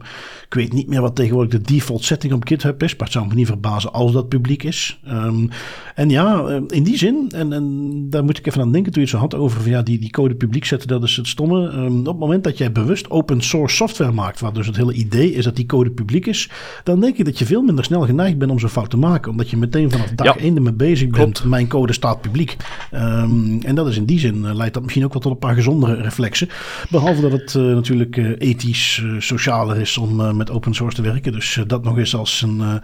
[0.44, 2.96] ik weet niet meer wat tegenwoordig de default setting op GitHub is.
[2.96, 5.00] Maar het zou me niet verbazen als dat publiek is.
[5.08, 5.48] Um,
[5.94, 9.08] en ja, in die zin, en, en daar moet ik even aan denken toen je
[9.08, 11.86] het zo had over van, ja, die, die code publiek zetten, dat is het stomme.
[11.98, 15.32] op het moment dat jij bewust open source software maakt, waar dus het hele idee
[15.32, 16.50] is dat die code publiek is,
[16.84, 19.30] dan denk ik dat je veel minder snel geneigd bent om zo'n fout te maken.
[19.30, 20.36] Omdat je meteen vanaf dag ja.
[20.36, 21.44] 1 ermee bezig bent.
[21.48, 22.56] Mijn code staat publiek.
[22.94, 25.38] Um, en dat is in die zin uh, leidt dat misschien ook wel tot een
[25.38, 26.48] paar gezondere reflexen.
[26.90, 31.32] Behalve dat het uh, natuurlijk uh, ethisch, socialer is om met open source te werken.
[31.32, 32.80] Dus dat nog eens als een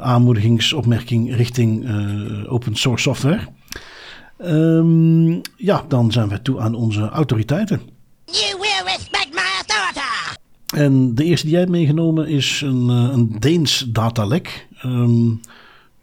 [0.00, 1.88] aanmoedigingsopmerking richting
[2.48, 3.40] open source software.
[4.44, 7.80] Um, ja, dan zijn we toe aan onze autoriteiten.
[8.24, 10.00] You will respect my authority.
[10.74, 14.66] En de eerste die jij hebt meegenomen is een, een Deens datalek.
[14.84, 15.40] Um,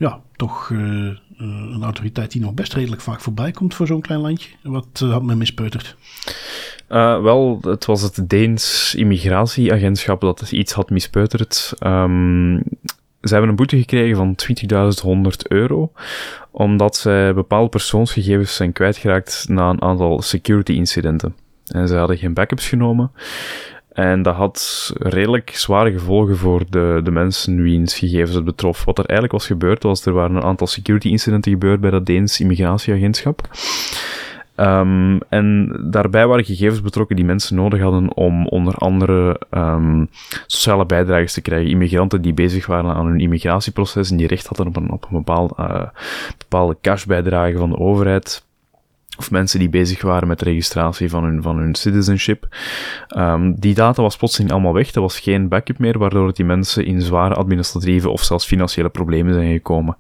[0.01, 1.07] ja, toch eh,
[1.41, 4.49] een autoriteit die nog best redelijk vaak voorbij komt voor zo'n klein landje.
[4.63, 5.95] Wat uh, had men mispeuterd?
[6.89, 11.73] Uh, wel, het was het Deens immigratieagentschap dat iets had mispeuterd.
[11.85, 12.63] Um,
[13.21, 14.35] ze hebben een boete gekregen van
[15.25, 15.91] 20.100 euro,
[16.51, 21.35] omdat zij bepaalde persoonsgegevens zijn kwijtgeraakt na een aantal security incidenten.
[21.67, 23.11] En ze hadden geen backups genomen.
[23.93, 28.85] En dat had redelijk zware gevolgen voor de, de mensen wiens gegevens het betrof.
[28.85, 32.05] Wat er eigenlijk was gebeurd, was er waren een aantal security incidenten gebeurd bij dat
[32.05, 33.49] Deens immigratieagentschap.
[34.55, 40.09] Um, en daarbij waren gegevens betrokken die mensen nodig hadden om onder andere um,
[40.47, 41.69] sociale bijdragers te krijgen.
[41.69, 45.17] Immigranten die bezig waren aan hun immigratieproces en die recht hadden op een, op een
[45.17, 45.83] bepaald, uh,
[46.37, 48.43] bepaalde cashbijdrage van de overheid
[49.22, 52.47] of mensen die bezig waren met de registratie van hun, van hun citizenship.
[53.17, 54.93] Um, die data was plotseling allemaal weg.
[54.93, 59.34] Er was geen backup meer, waardoor die mensen in zware administratieve of zelfs financiële problemen
[59.34, 59.97] zijn gekomen.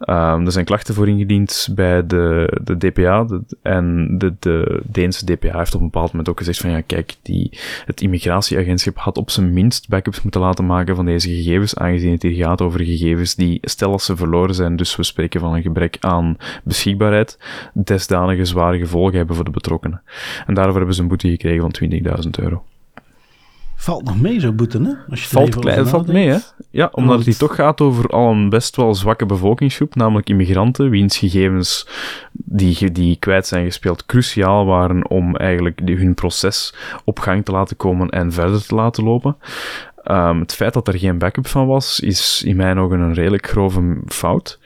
[0.00, 3.26] Um, er zijn klachten voor ingediend bij de, de DPA.
[3.62, 7.16] En de, de Deense DPA heeft op een bepaald moment ook gezegd van ja, kijk,
[7.22, 12.12] die, het immigratieagentschap had op zijn minst backups moeten laten maken van deze gegevens, aangezien
[12.12, 15.54] het hier gaat over gegevens die, stel als ze verloren zijn, dus we spreken van
[15.54, 17.38] een gebrek aan beschikbaarheid,
[17.72, 20.02] desdanige zware gevolgen hebben voor de betrokkenen.
[20.46, 21.74] En daarvoor hebben ze een boete gekregen van
[22.24, 22.64] 20.000 euro.
[23.80, 24.92] Valt nog mee, zo boete, hè?
[25.10, 26.38] Als je valt klein, valt mee, hè?
[26.70, 30.90] Ja, omdat het hier toch gaat over al een best wel zwakke bevolkingsgroep, namelijk immigranten,
[30.90, 31.88] wiens gegevens
[32.32, 36.74] die, die kwijt zijn gespeeld cruciaal waren om eigenlijk hun proces
[37.04, 39.36] op gang te laten komen en verder te laten lopen.
[40.04, 43.48] Ehm, het feit dat er geen backup van was, is in mijn ogen een redelijk
[43.48, 44.58] grove fout.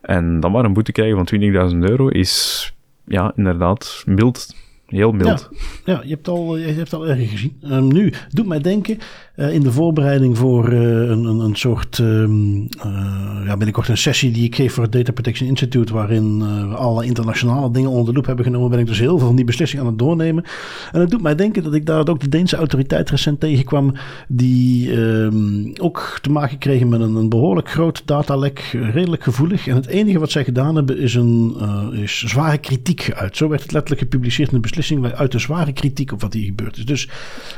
[0.00, 1.40] En dan maar een boete krijgen van
[1.72, 2.72] 20.000 euro is,
[3.04, 4.54] ja, inderdaad, mild
[4.94, 5.48] Heel mild.
[5.84, 7.56] Ja, ja, je hebt al, je hebt al erg gezien.
[7.62, 8.98] Um, nu, doet mij denken,
[9.36, 13.96] uh, in de voorbereiding voor uh, een, een, een, soort, um, uh, ja, binnenkort een
[13.96, 16.38] sessie die ik geef voor het Data Protection Institute, waarin
[16.68, 19.36] we alle internationale dingen onder de loep hebben genomen, ben ik dus heel veel van
[19.36, 20.44] die beslissingen aan het doornemen.
[20.92, 23.94] En het doet mij denken dat ik daar ook de Deense autoriteit recent tegenkwam,
[24.28, 29.66] die um, ook te maken kregen met een, een, behoorlijk groot datalek, redelijk gevoelig.
[29.66, 31.56] En het enige wat zij gedaan hebben is, een,
[31.92, 33.36] is zware kritiek geuit.
[33.36, 34.82] Zo werd het letterlijk gepubliceerd in de beslissing
[35.14, 36.86] uit de zware kritiek op wat hier gebeurd is.
[36.86, 37.08] Dus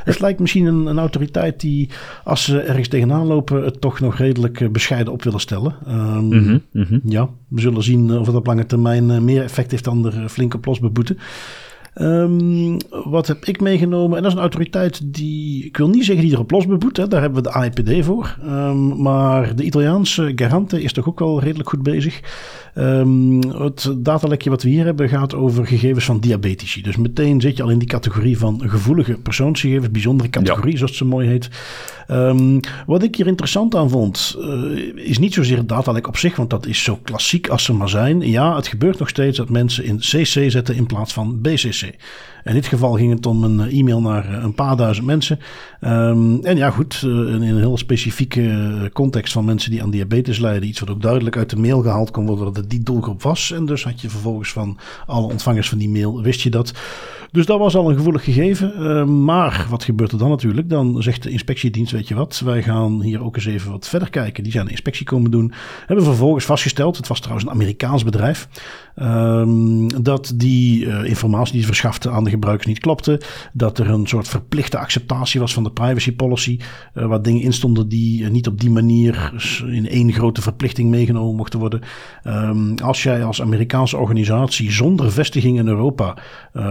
[0.03, 1.89] het lijkt misschien een, een, autoriteit die,
[2.23, 5.75] als ze ergens tegenaan lopen, het toch nog redelijk eh, bescheiden op willen stellen.
[5.87, 7.01] Um, mm -hmm.
[7.03, 10.29] Ja, we zullen zien of het op lange termijn eh, meer effect heeft dan de
[10.29, 11.15] flinke plosbeboete.
[12.01, 14.17] Um, wat heb ik meegenomen?
[14.17, 17.07] En dat is een autoriteit die, ik wil niet zeggen die erop los beboet, hè,
[17.07, 18.37] daar hebben we de AIPD voor.
[18.45, 22.19] Um, maar de Italiaanse Garante is toch ook wel redelijk goed bezig.
[22.75, 26.81] Um, het datalekje wat we hier hebben gaat over gegevens van diabetici.
[26.81, 30.77] Dus meteen zit je al in die categorie van gevoelige persoonsgegevens, bijzondere categorie, ja.
[30.77, 31.49] zoals het zo mooi heet.
[32.85, 36.49] Wat ik hier interessant aan vond, uh, is niet zozeer het datalek op zich, want
[36.49, 38.21] dat is zo klassiek als ze maar zijn.
[38.21, 41.86] Ja, het gebeurt nog steeds dat mensen in CC zetten in plaats van BCC.
[42.43, 45.39] In dit geval ging het om een e-mail naar een paar duizend mensen.
[45.81, 50.39] Um, en ja, goed, uh, in een heel specifieke context van mensen die aan diabetes
[50.39, 50.67] lijden.
[50.67, 53.51] Iets wat ook duidelijk uit de mail gehaald kon worden dat het die doelgroep was.
[53.51, 56.73] En dus had je vervolgens van alle ontvangers van die mail, wist je dat.
[57.31, 58.73] Dus dat was al een gevoelig gegeven.
[58.77, 60.69] Uh, maar wat gebeurt er dan natuurlijk?
[60.69, 64.09] Dan zegt de inspectiedienst, weet je wat, wij gaan hier ook eens even wat verder
[64.09, 64.43] kijken.
[64.43, 65.53] Die zijn een inspectie komen doen.
[65.85, 68.47] Hebben vervolgens vastgesteld, het was trouwens een Amerikaans bedrijf,
[69.01, 73.21] um, dat die uh, informatie die ze verschafte aan de gebruikers niet klopte.
[73.53, 76.59] Dat er een soort verplichte acceptatie was van de privacy policy.
[76.93, 79.31] Uh, waar dingen in stonden die uh, niet op die manier
[79.65, 81.81] in één grote verplichting meegenomen mochten worden.
[82.27, 86.17] Um, als jij als Amerikaanse organisatie zonder vestiging in Europa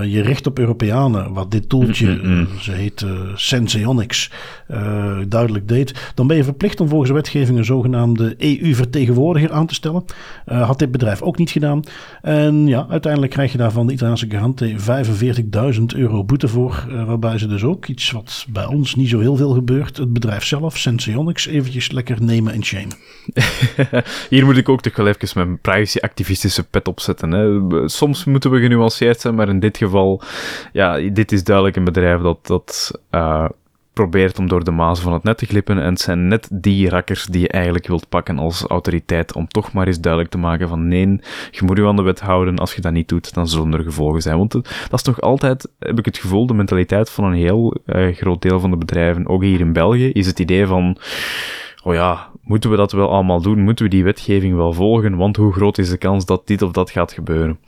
[0.04, 2.48] je recht op Europeanen, wat dit toeltje, mm -mm.
[2.60, 4.30] ze heet uh, Senseonics,
[5.28, 9.74] duidelijk deed, dan ben je verplicht om volgens de wetgeving een zogenaamde EU-vertegenwoordiger aan te
[9.74, 10.04] stellen.
[10.44, 11.82] Had dit bedrijf ook niet gedaan.
[12.22, 14.74] En ja, uiteindelijk krijg je daar van de Italiaanse garante
[15.78, 19.36] 45.000 euro boete voor, waarbij ze dus ook iets wat bij ons niet zo heel
[19.36, 22.96] veel gebeurt, het bedrijf zelf, Senseonics, eventjes lekker nemen en shamen.
[24.30, 27.30] Hier moet ik ook toch wel even mijn privacy-activistische pet opzetten.
[27.30, 27.88] Hè.
[27.88, 30.22] Soms moeten we genuanceerd zijn, maar in dit geval
[30.72, 33.48] ja, dit is duidelijk een bedrijf dat, dat uh,
[33.96, 35.78] probeert om door de mazen van het net te glippen.
[35.78, 39.34] En het zijn net die rakkers die je eigenlijk wilt pakken als autoriteit.
[39.34, 41.20] Om toch maar eens duidelijk te maken van nee,
[41.50, 42.58] je moet je aan de wet houden.
[42.58, 44.36] Als je dat niet doet, dan zullen er gevolgen zijn.
[44.36, 48.14] Want dat is toch altijd, heb ik het gevoel, de mentaliteit van een heel uh,
[48.14, 49.26] groot deel van de bedrijven.
[49.26, 50.98] Ook hier in België is het idee van
[51.86, 53.60] oh ja, moeten we dat wel allemaal doen?
[53.60, 55.16] Moeten we die wetgeving wel volgen?
[55.16, 57.58] Want hoe groot is de kans dat dit of dat gaat gebeuren?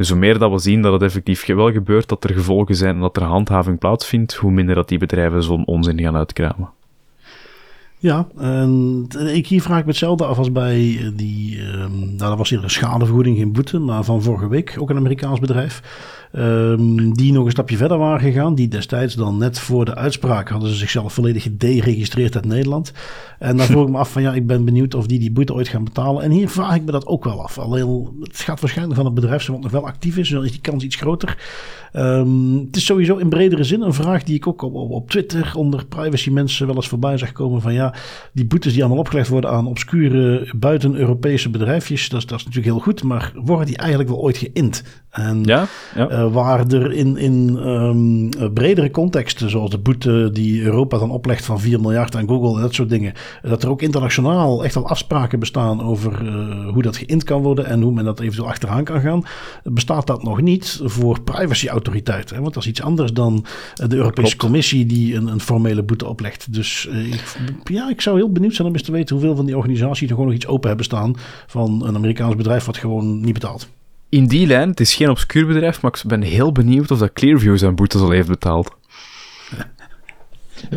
[0.00, 2.94] Dus hoe meer dat we zien dat het effectief wel gebeurt, dat er gevolgen zijn
[2.94, 6.70] en dat er handhaving plaatsvindt, hoe minder dat die bedrijven zo'n onzin gaan uitkramen.
[8.02, 12.38] Ja, en ik hier vraag ik me hetzelfde af als bij die, um, nou dat
[12.38, 15.82] was hier een schadevergoeding, geen boete, maar van vorige week, ook een Amerikaans bedrijf.
[16.36, 18.54] Um, die nog een stapje verder waren gegaan.
[18.54, 22.92] Die destijds dan net voor de uitspraak hadden ze zichzelf volledig gederegistreerd uit Nederland.
[23.38, 25.54] En dan vroeg ik me af van ja, ik ben benieuwd of die die boete
[25.54, 26.22] ooit gaan betalen.
[26.22, 27.58] En hier vraag ik me dat ook wel af.
[27.58, 30.28] Alleen, het gaat waarschijnlijk van het bedrijf wat nog wel actief is.
[30.28, 31.38] Dan is die kans iets groter.
[31.96, 35.10] Um, het is sowieso in bredere zin een vraag die ik ook op, op, op
[35.10, 37.60] Twitter onder privacy mensen wel eens voorbij zag komen.
[37.60, 37.89] Van ja,
[38.32, 42.08] die boetes die allemaal opgelegd worden aan obscure buiten-Europese bedrijfjes.
[42.08, 43.02] Dat, dat is natuurlijk heel goed.
[43.02, 44.82] Maar worden die eigenlijk wel ooit geïnd?
[45.10, 46.10] En ja, ja.
[46.10, 51.44] Uh, waar er in, in um, bredere contexten, zoals de boete die Europa dan oplegt
[51.44, 54.88] van 4 miljard aan Google en dat soort dingen, dat er ook internationaal echt al
[54.88, 58.84] afspraken bestaan over uh, hoe dat geïnd kan worden en hoe men dat eventueel achteraan
[58.84, 59.24] kan gaan,
[59.62, 62.36] bestaat dat nog niet voor privacyautoriteiten.
[62.36, 62.42] Hè?
[62.42, 63.44] Want dat is iets anders dan
[63.74, 64.36] de Europese Klopt.
[64.36, 66.52] Commissie die een, een, formele boete oplegt.
[66.52, 67.22] Dus ik,
[67.64, 70.08] ja, ik zou heel benieuwd zijn om eens te weten hoeveel van die organisaties er
[70.08, 71.14] gewoon nog iets open hebben staan
[71.46, 73.68] van een Amerikaans bedrijf wat gewoon niet betaalt.
[74.10, 77.12] In die lijn, het is geen obscuur bedrijf, maar ik ben heel benieuwd of dat
[77.12, 78.76] Clearview zijn boetes al heeft betaald.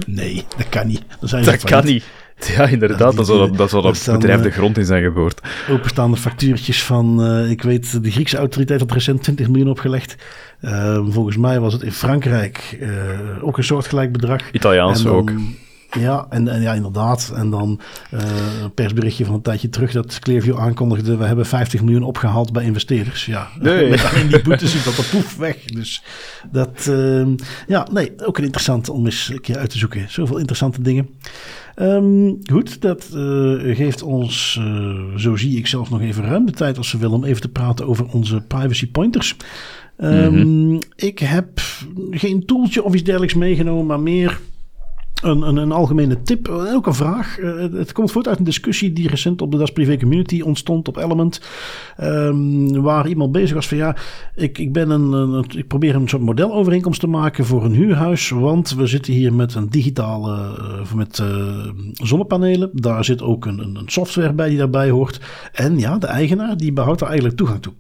[0.06, 1.04] Nee, dat kan niet.
[1.22, 2.04] zijn dat kan niet.
[2.48, 5.42] Ja, inderdaad, dat, zou dat, dat, dat bedrijf de grond in zijn geboord.
[5.70, 10.16] Openstaande factuurtjes van, uh, ik weet, de Griekse autoriteit had recent 20 miljoen opgelegd.
[10.62, 12.90] Uh, volgens mij was het in Frankrijk uh,
[13.42, 14.52] ook een soortgelijk bedrag.
[14.52, 15.32] Italiaans dan, ook.
[16.00, 17.32] Ja, en, en ja, inderdaad.
[17.36, 17.80] En dan
[18.14, 18.20] uh,
[18.62, 21.18] een persberichtje van een tijdje terug dat Clearview aankondigde...
[21.18, 23.26] we hebben 50 miljoen opgehaald bij investeerders.
[23.26, 23.90] Ja, nee.
[23.90, 25.66] met alleen die boetes is dat er poef weg.
[25.66, 26.04] Dus
[26.52, 27.28] dat, uh,
[27.68, 30.06] ja, nee, ook een interessant om eens een keer uit te zoeken.
[30.10, 31.10] Zoveel interessante dingen.
[31.76, 36.52] Um, goed, dat uh, geeft ons, uh, zo zie ik zelf nog even ruim de
[36.52, 37.16] tijd als we willen...
[37.16, 39.36] om even te praten over onze privacy pointers.
[39.98, 40.80] Um, mm -hmm.
[40.96, 41.62] Ik heb
[42.12, 44.40] geen toeltje of iets dergelijks meegenomen, maar meer
[45.22, 47.40] een, een, een, algemene tip, ook een vraag.
[47.40, 50.88] Uh, het komt voort uit een discussie die recent op de Das Privé Community ontstond
[50.88, 51.42] op Element.
[52.02, 53.96] Um, waar iemand bezig was van ja,
[54.36, 58.30] ik, ik, ben een, ik probeer een soort modelovereenkomst te maken voor een huurhuis.
[58.30, 61.24] Want we zitten hier met een digitale, uh, met
[61.94, 62.70] zonnepanelen.
[62.74, 65.20] Daar zit ook een, een software bij die daarbij hoort.
[65.54, 67.74] En ja, de eigenaar die behoudt daar eigenlijk toegang toe.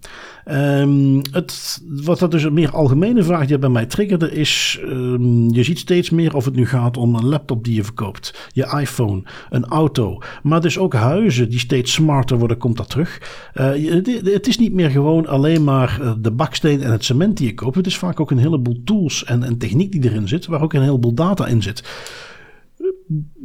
[0.52, 5.54] Um, het, wat dat dus een meer algemene vraag die bij mij triggerde is, um,
[5.54, 8.78] je ziet steeds meer of het nu gaat om een laptop die je verkoopt, je
[8.80, 13.22] iPhone, een auto, maar dus ook huizen die steeds smarter worden, komt dat terug.
[13.56, 17.48] Uh, het, is niet meer gewoon alleen maar uh, de baksteen en het cement die
[17.48, 17.76] je koopt.
[17.76, 20.74] Het is vaak ook een heleboel tools en, en techniek die erin zit, waar ook
[20.74, 21.84] een heleboel data in zit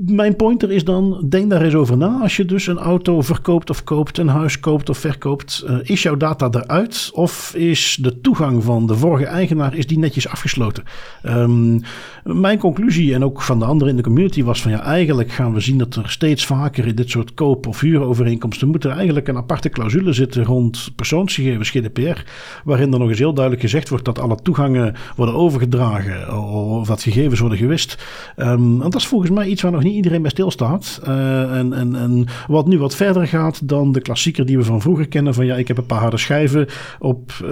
[0.06, 2.18] mijn pointer is dan, denk daar eens over na.
[2.22, 6.02] Als je dus een auto verkoopt of koopt, een huis koopt of verkoopt, uh, is
[6.02, 7.10] jouw data eruit?
[7.14, 10.84] Of is de toegang van de vorige eigenaar is die netjes afgesloten?
[11.26, 11.80] Um,
[12.22, 15.54] mijn conclusie, en ook van de anderen in de community, was van ja, eigenlijk gaan
[15.54, 19.28] we zien dat er steeds vaker in dit soort koop- of huurovereenkomsten moet er eigenlijk
[19.28, 22.22] een aparte clausule zitten rond persoonsgegevens, GDPR,
[22.64, 27.02] waarin er nog eens heel duidelijk gezegd wordt dat alle toegangen worden overgedragen of dat
[27.02, 28.06] gegevens worden gewist.
[28.36, 31.00] Um, want dat is volgens mij iets waar nog niet iedereen bij stilstaat.
[31.08, 34.80] Uh, en, en, en wat nu wat verder gaat dan de klassieker die we van
[34.80, 35.34] vroeger kennen.
[35.34, 36.66] Van ja, ik heb een paar harde schijven
[36.98, 37.50] op uh,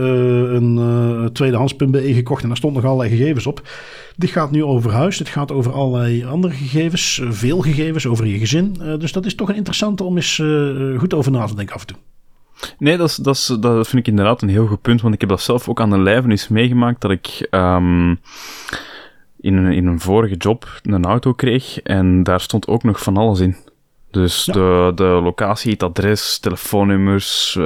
[0.52, 3.68] een uh, tweedehands.be gekocht en daar stond nog allerlei gegevens op.
[4.16, 5.18] Dit gaat nu over huis.
[5.18, 7.20] Dit gaat over allerlei andere gegevens.
[7.28, 8.76] Veel gegevens over je gezin.
[8.98, 10.42] dus dat is toch een interessante om eens
[10.96, 11.96] goed over na te denken af en toe.
[12.78, 15.00] Nee, dat, is, dat, is, dat vind ik inderdaad een heel goed punt.
[15.00, 17.00] Want ik heb dat zelf ook aan de lijve eens meegemaakt.
[17.00, 17.48] Dat ik...
[17.50, 18.18] Um
[19.46, 23.16] in een, in een vorige job een auto kreeg en daar stond ook nog van
[23.16, 23.56] alles in.
[24.10, 24.52] Dus ja.
[24.52, 27.64] de, de locatie, het adres, telefoonnummers, uh,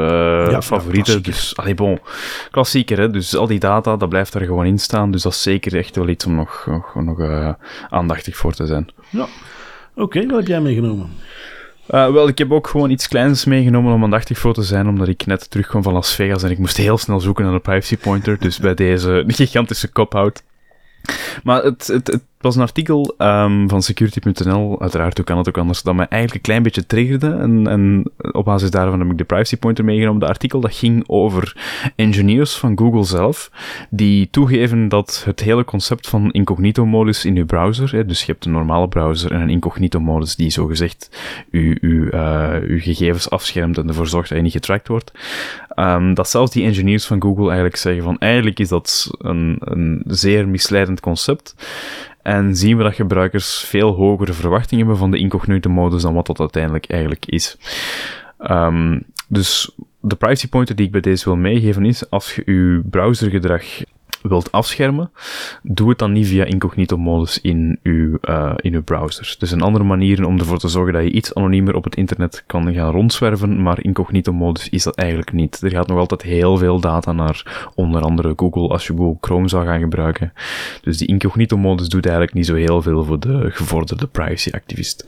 [0.51, 1.15] ja, favorieten.
[1.15, 1.99] Ja, dus, allee, bon,
[2.51, 3.11] klassieker, hè.
[3.11, 5.11] Dus al die data, dat blijft er gewoon in staan.
[5.11, 7.53] Dus dat is zeker echt wel iets om nog, nog, nog uh,
[7.91, 8.89] aandachtig voor te zijn.
[9.11, 9.27] Ja.
[9.95, 11.11] Oké, okay, wat heb jij meegenomen?
[11.91, 15.09] Uh, wel, ik heb ook gewoon iets kleins meegenomen om aandachtig voor te zijn, omdat
[15.09, 17.97] ik net terugkwam van Las Vegas en ik moest heel snel zoeken naar een privacy
[17.97, 18.39] pointer.
[18.39, 20.43] Dus bij deze gigantische kop-out
[21.45, 25.59] maar het, het, het, was een artikel um, van security.nl, uiteraard, hoe kan het ook
[25.59, 27.33] anders, dat mij eigenlijk een klein beetje triggerde.
[27.33, 30.21] En, en op basis daarvan heb ik de privacy pointer meegenomen.
[30.21, 31.57] De artikel dat ging over
[31.97, 33.51] engineers van Google zelf,
[33.91, 38.53] die toegeven dat het hele concept van incognito-modus in uw browser, dus je hebt een
[38.53, 41.21] normale browser en een incognito-modus die zogezegd
[41.51, 42.11] uw, uw,
[42.63, 45.13] uw gegevens afschermt en ervoor zorgt dat je niet getracked wordt,
[45.77, 50.03] um, dat zelfs die engineers van Google eigenlijk zeggen van eigenlijk is dat een, een
[50.07, 51.55] zeer misleidend concept.
[52.23, 56.41] En zien we dat gebruikers veel hogere verwachtingen hebben van de incognito-modus dan wat dat
[56.41, 57.57] uiteindelijk eigenlijk is.
[58.51, 62.83] Um, dus de privacy pointer die ik bij deze wil meegeven is, als je je
[62.91, 63.65] browsergedrag
[64.23, 65.11] wilt afschermen,
[65.63, 69.35] doe het dan niet via incognito-modus in uw, uh, in uw browser.
[69.39, 72.45] Dus een andere manier om ervoor te zorgen dat je iets anoniemer op het internet
[72.47, 75.61] kan gaan rondzwerven, maar incognito-modus is dat eigenlijk niet.
[75.63, 79.49] Er gaat nog altijd heel veel data naar onder andere Google als je Google Chrome
[79.49, 80.33] zou gaan gebruiken.
[80.83, 85.05] Dus die incognito-modus doet eigenlijk niet zo heel veel voor de gevorderde privacy-activist.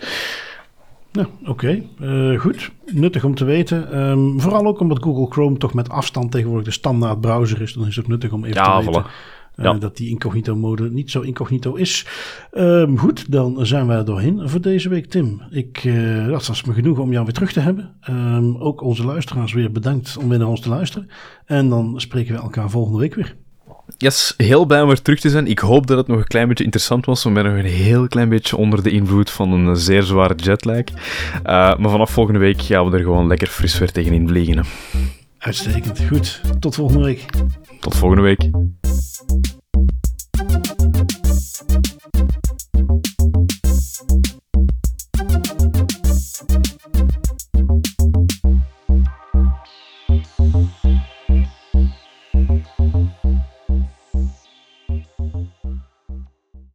[1.13, 1.51] Ja, oké.
[1.51, 1.89] Okay.
[2.33, 2.71] Uh, goed.
[2.93, 4.09] Nuttig om te weten.
[4.09, 7.73] Um, vooral ook omdat Google Chrome toch met afstand tegenwoordig de standaard browser is.
[7.73, 9.05] Dan is het ook nuttig om even ja, te weten
[9.57, 9.73] uh, ja.
[9.75, 12.07] dat die incognito mode niet zo incognito is.
[12.53, 15.43] Um, goed, dan zijn wij er doorheen voor deze week, Tim.
[15.51, 17.95] Ik, uh, dat was me genoeg om jou weer terug te hebben.
[18.11, 21.09] Um, ook onze luisteraars weer bedankt om weer naar ons te luisteren.
[21.45, 23.37] En dan spreken we elkaar volgende week weer.
[23.99, 25.47] Yes, heel blij om weer terug te zijn.
[25.47, 27.25] Ik hoop dat het nog een klein beetje interessant was.
[27.25, 30.85] We zijn nog een heel klein beetje onder de invloed van een zeer zware jetlag.
[30.87, 34.65] Uh, maar vanaf volgende week gaan we er gewoon lekker fris weer tegenin vliegen.
[35.39, 36.01] Uitstekend.
[36.09, 36.41] Goed.
[36.61, 37.25] Tot volgende week.
[37.81, 38.51] Tot volgende week.